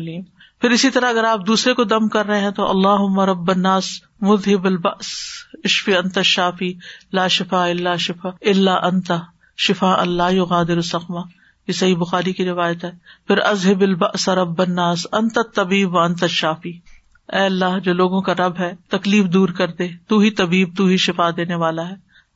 [0.61, 3.85] پھر اسی طرح اگر آپ دوسرے کو دم کر رہے ہیں تو اللہ مرب الناس
[4.21, 5.07] مذہب الباس
[5.63, 6.73] اشف انت شافی
[7.13, 9.11] لا شفا اللہ شفا اللہ انت
[9.57, 11.21] شفا اللہ یغادر سخما
[11.67, 12.91] یہ صحیح بخاری کی روایت ہے۔
[13.27, 16.69] پھر ازہب الباس رب الناس، انت طبیب و انت شافی
[17.33, 20.85] اے اللہ، جو لوگوں کا رب ہے، تکلیف دور کر دے۔ تو ہی طبیب، تو
[20.85, 21.95] ہی شفا دینے والا ہے۔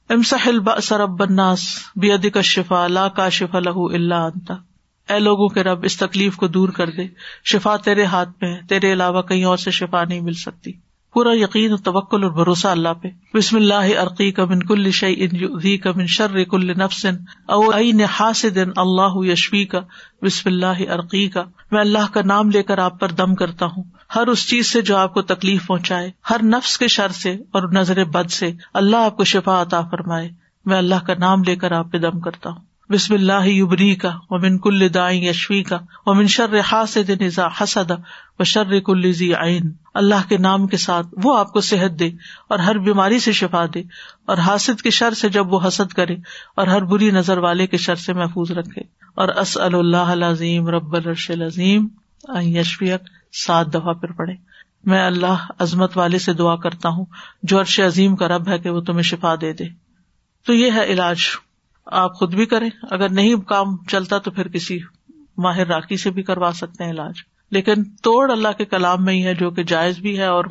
[0.10, 1.64] امسح الباس رب الناس،
[1.96, 4.52] بیدک الشفا لا کا شفا لہو اللہ انت۔
[5.12, 7.04] اے لوگوں کے رب، اس تکلیف کو دور کر دے۔
[7.46, 10.72] شفا تیرے ہاتھ میں ہے، تیرے علاوہ کہیں اور سے شفا نہیں مل سکتی۔
[11.14, 16.06] پورا یقین توکل اور بھروسہ اللہ پہ۔ بسم اللہ عرقی کا کل شعی کا من
[16.06, 17.16] شر کل نفسن
[17.48, 17.72] او
[18.10, 19.80] حاسدن اللہ یشوی کا
[20.22, 23.84] بسم اللہ عرقی کا میں اللہ کا نام لے کر آپ پر دم کرتا ہوں۔
[24.16, 27.72] ہر اس چیز سے جو آپ کو تکلیف پہنچائے، ہر نفس کے شر سے اور
[27.74, 30.30] نظر بد سے اللہ آپ کو شفا عطا فرمائے۔
[30.66, 34.12] میں اللہ کا نام لے کر آپ پہ دم کرتا ہوں۔ بسم اللہ یبری کا
[34.30, 37.92] ومن کل دائیں یشوی کا ومن شر حاسد نزا حسد
[38.40, 42.08] و شر کل ذی عین۔ اللہ کے نام کے ساتھ وہ آپ کو صحت دے
[42.50, 43.84] اور ہر بیماری سے شفا دے
[44.26, 46.16] اور حاسد کے شر سے جب وہ حسد کرے
[46.56, 48.82] اور ہر بری نظر والے کے شر سے محفوظ رکھے۔
[49.16, 51.88] اور اس اللہ العظیم رب الرش العظیم
[52.42, 53.02] یشویق
[53.48, 54.34] سات دفعہ پھر پڑھے۔
[54.86, 57.06] میں اللہ عظمت والے سے دعا کرتا ہوں
[57.44, 59.64] جو عرش عظیم کا رب ہے کہ وہ تمہیں شفا دے دے۔
[60.46, 61.18] تو یہ ہے علاج۔
[61.92, 64.80] آپ خود بھی کریں۔ اگر نہیں کام چلتا تو پھر کسی
[65.38, 67.14] ماہر راکی سے بھی کروا سکتے ہیں علاج۔
[67.52, 70.46] لیکن توڑ اللہ کے کلام میں ہی ہے جو کہ جائز بھی ہے اور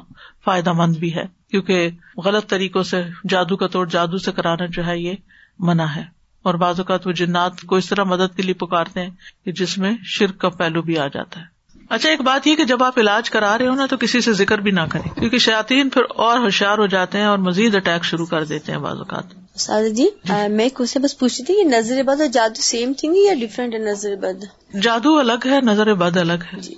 [0.45, 1.91] فائدہ مند بھی ہے۔ کیونکہ
[2.25, 5.13] غلط طریقوں سے جادو کا توڑ جادو سے کرانا جو ہے یہ
[5.59, 6.05] منع ہے۔
[6.43, 9.11] اور بعض اوقات وہ جنات کو اس طرح مدد کے لیے پکارتے ہیں
[9.45, 11.45] کہ جس میں شرک کا پہلو بھی آ جاتا ہے۔
[11.91, 14.33] اچھا ایک بات یہ کہ جب آپ علاج کرا رہے ہو نا تو کسی سے
[14.33, 18.05] ذکر بھی نہ کریں۔ کیونکہ شاطین پھر اور ہوشیار ہو جاتے ہیں اور مزید اٹیک
[18.05, 20.07] شروع کر دیتے ہیں بعض اوقات۔ سادہ جی
[20.49, 23.79] میں سے بس پوچھتی تھی کہ نظر بد اور جادو سیم تھنگ یا ڈفرینٹ ہے
[23.79, 24.45] نظر بد؟
[24.83, 26.75] جادو الگ ہے نظر بد الگ ہے۔ جی۔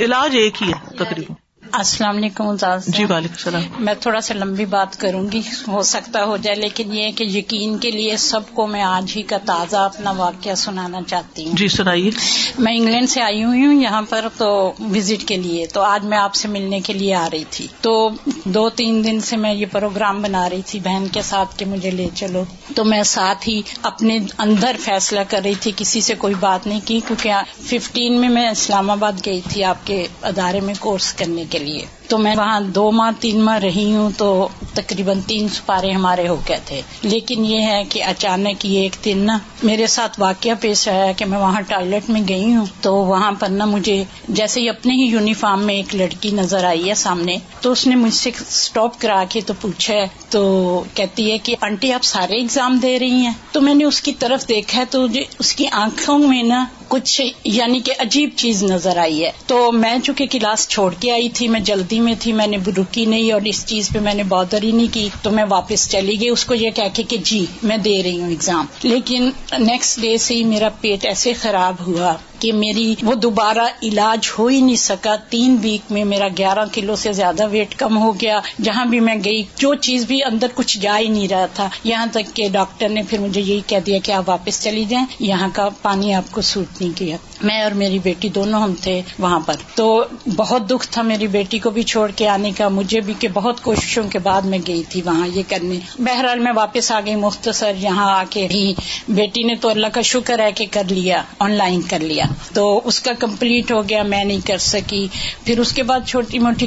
[0.00, 1.34] علاج ایک ہی ہے تقریباً۔
[1.72, 2.54] السلام علیکم
[2.86, 6.94] جی وعلیکم السلام۔ میں تھوڑا سا لمبی بات کروں گی ہو سکتا ہو جائے لیکن
[6.94, 10.98] یہ کہ یقین کے لیے سب کو میں آج ہی کا تازہ اپنا واقعہ سنانا
[11.06, 12.10] چاہتی ہوں۔ جی سنائیے۔
[12.58, 16.18] میں انگلینڈ سے آئی ہوئی ہوں یہاں پر تو وزٹ کے لیے۔ تو آج میں
[16.18, 18.10] آپ سے ملنے کے لیے آ رہی تھی۔ تو
[18.44, 21.90] دو تین دن سے میں یہ پروگرام بنا رہی تھی بہن کے ساتھ کہ مجھے
[21.90, 22.44] لے چلو۔
[22.74, 26.80] تو میں ساتھ ہی اپنے اندر فیصلہ کر رہی تھی کسی سے کوئی بات نہیں
[26.84, 31.44] کی کیونکہ ففٹین میں میں اسلام آباد گئی تھی آپ کے ادارے میں کورس کرنے
[31.50, 35.48] کے کے لیے۔ تو میں وہاں دو ماہ، تین ماہ رہی ہوں تو تقریباً تین
[35.48, 39.86] سپارے ہمارے ہو گئے تھے۔ لیکن یہ ہے کہ اچانک یہ ایک دن نا میرے
[39.86, 43.64] ساتھ واقعہ پیش آیا کہ میں وہاں ٹوائلٹ میں گئی ہوں۔ تو وہاں پر نا
[43.64, 47.86] مجھے جیسے ہی اپنے ہی یونیفارم میں ایک لڑکی نظر آئی ہے سامنے، تو اس
[47.86, 52.04] نے مجھ سے اسٹاپ کرا کے تو پوچھا ہے۔ تو کہتی ہے کہ آنٹی آپ
[52.04, 55.06] سارے اگزام دے رہی ہیں؟ تو میں نے اس کی طرف دیکھا تو
[55.38, 59.96] اس کی آنکھوں میں نا کچھ یعنی کہ عجیب چیز نظر آئی ہے۔ تو میں
[60.04, 63.40] چونکہ کلاس چھوڑ کے آئی تھی، میں جلدی میں تھی، میں نے رکی نہیں اور
[63.44, 66.44] اس چیز پہ میں نے بادر ہی نہیں کی، تو میں واپس چلی گئی۔ اس
[66.44, 70.34] کو یہ کہہ کے کہ جی میں دے رہی ہوں ایگزام لیکن نیکسٹ ڈے سے
[70.34, 75.16] ہی میرا پیٹ ایسے خراب ہوا۔ کہ میری وہ دوبارہ علاج ہو ہی نہیں سکا۔
[75.16, 79.16] تین ویک میں میرا گیارہ کلو سے زیادہ ویٹ کم ہو گیا۔ جہاں بھی میں
[79.24, 82.88] گئی، جو چیز بھی اندر کچھ جا ہی نہیں رہا تھا۔ یہاں تک کہ ڈاکٹر
[82.88, 86.24] نے پھر مجھے یہی کہہ دیا کہ آپ واپس چلی جائیں۔ یہاں کا پانی آپ
[86.30, 90.04] کو سوٹ نہیں کیا۔ میں اور میری بیٹی دونوں ہم تھے وہاں پر۔ تو
[90.36, 93.62] بہت دکھ تھا میری بیٹی کو بھی چھوڑ کے آنے کا۔ مجھے بھی کہ بہت
[93.62, 97.72] کوششوں کے بعد میں گئی تھی وہاں یہ کرنے۔ بہرحال میں واپس آ گئی مختصر۔
[97.76, 98.74] یہاں آ کے بھی۔
[99.08, 102.80] بیٹی نے تو اللہ کا شکر ہے کہ کر لیا، آن لائن کر لیا۔ تو
[102.84, 105.06] اس کا کمپلیٹ ہو گیا، میں نہیں کر سکی۔
[105.44, 106.66] پھر اس کے بعد چھوٹی موٹی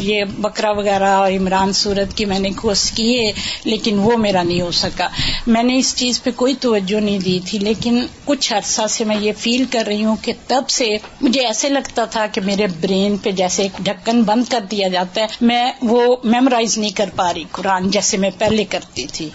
[0.00, 3.32] یہ بکرا وغیرہ اور عمران صورت کی میں نے کوشش کی ہے،
[3.64, 5.08] لیکن وہ میرا نہیں ہو سکا۔
[5.46, 9.16] میں نے اس چیز پہ کوئی توجہ نہیں دی تھی، لیکن کچھ عرصہ سے میں
[9.20, 10.88] یہ فیل کر رہی ہوں کہ تب سے
[11.20, 15.20] مجھے ایسے لگتا تھا کہ میرے برین پہ جیسے ایک ڈھکن بند کر دیا جاتا
[15.20, 19.28] ہے، میں وہ میمورائز نہیں کر پا رہی قرآن جیسے میں پہلے کرتی تھی۔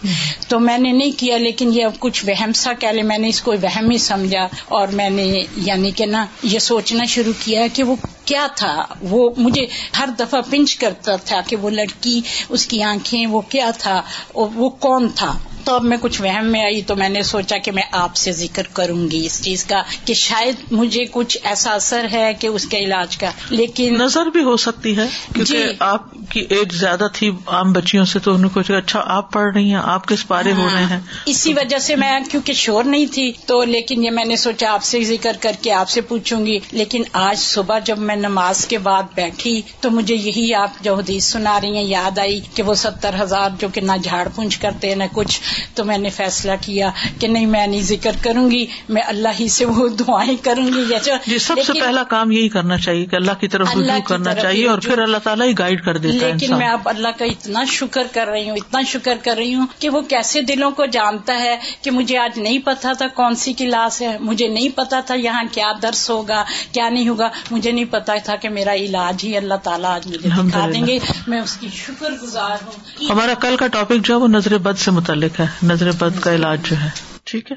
[0.47, 3.27] تو میں نے نہیں کیا، لیکن یہ اب کچھ وہم سا کہہ لے میں نے
[3.27, 7.67] اس کو وہم ہی سمجھا اور میں نے یعنی کہ نا یہ سوچنا شروع کیا
[7.73, 7.95] کہ وہ
[8.25, 9.65] کیا تھا؟ وہ مجھے
[9.99, 14.01] ہر دفعہ پنچ کرتا تھا کہ وہ لڑکی، اس کی آنکھیں، وہ کیا تھا؟
[14.33, 15.37] وہ کون تھا؟
[15.67, 18.31] تو اب میں کچھ وہم میں آئی تو میں نے سوچا کہ میں آپ سے
[18.31, 22.65] ذکر کروں گی اس چیز کا کہ شاید مجھے کچھ ایسا اثر ہے کہ اس
[22.65, 27.07] کے علاج کا لیکن نظر بھی ہو سکتی ہے کیونکہ جی۔ آپ کی ایج زیادہ
[27.13, 30.51] تھی عام بچیوں سے تو انہوں کو اچھا آپ پڑھ رہی ہیں آپ کس پارے
[30.51, 34.11] ہو رہے ہیں؟ ہاں، اسی وجہ سے میں کیونکہ شور نہیں تھی تو لیکن یہ
[34.11, 37.79] میں نے سوچا آپ سے ذکر کر کے آپ سے پوچھوں گی۔ لیکن آج صبح
[37.79, 41.83] جب میں نماز کے بعد بیٹھی تو مجھے یہی آپ جو حدیث سنا رہی ہیں
[41.83, 45.41] یاد آئی کہ وہ ستر ہزار جو کہ نہ جھاڑ پونچھ کرتے نہ کچھ۔
[45.75, 46.89] تو میں نے فیصلہ کیا
[47.19, 50.83] کہ نہیں میں نہیں ذکر کروں گی میں اللہ ہی سے وہ دعائیں کروں گی
[51.27, 54.67] جی سب سے پہلا کام یہی کرنا چاہیے کہ اللہ کی طرف رجوع کرنا چاہیے
[54.67, 57.63] اور پھر اللہ تعالیٰ ہی گائیڈ کر دیتا ہے لیکن میں اب اللہ کا اتنا
[57.63, 61.39] شکر کر رہی ہوں اتنا شکر کر رہی ہوں کہ وہ کیسے دلوں کو جانتا
[61.39, 65.15] ہے کہ مجھے آج نہیں پتا تھا کون سی کلاس ہے مجھے نہیں پتا تھا
[65.15, 69.37] یہاں کیا درس ہوگا کیا نہیں ہوگا مجھے نہیں پتا تھا کہ میرا علاج ہی
[69.37, 73.55] اللہ تعالیٰ آج مجھے دکھا دیں گے۔ میں اس کی شکر گزار ہوں۔ ہمارا کل
[73.59, 76.75] کا ٹاپک جو ہے وہ نظر بد سے متعلق ہے۔ نظر بد کا علاج جو
[76.75, 76.89] ہے۔
[77.23, 77.55] ٹھیک ہے؟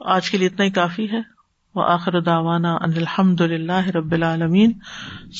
[0.00, 1.20] آج کے لیے اتنا ہی کافی ہے۔
[1.74, 4.72] وہ آخر داوانا ان الحمد للہ رب العالمین۔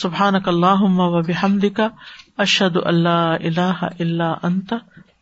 [0.03, 1.89] سبحان اللہ و بحمد کا
[2.39, 4.75] اشد اللہ اللہ اللہ انت۔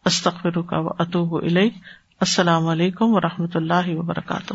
[0.04, 1.34] استخر کا و اطوب
[2.20, 4.54] السلام علیکم و رحمۃ اللہ وبرکاتہ۔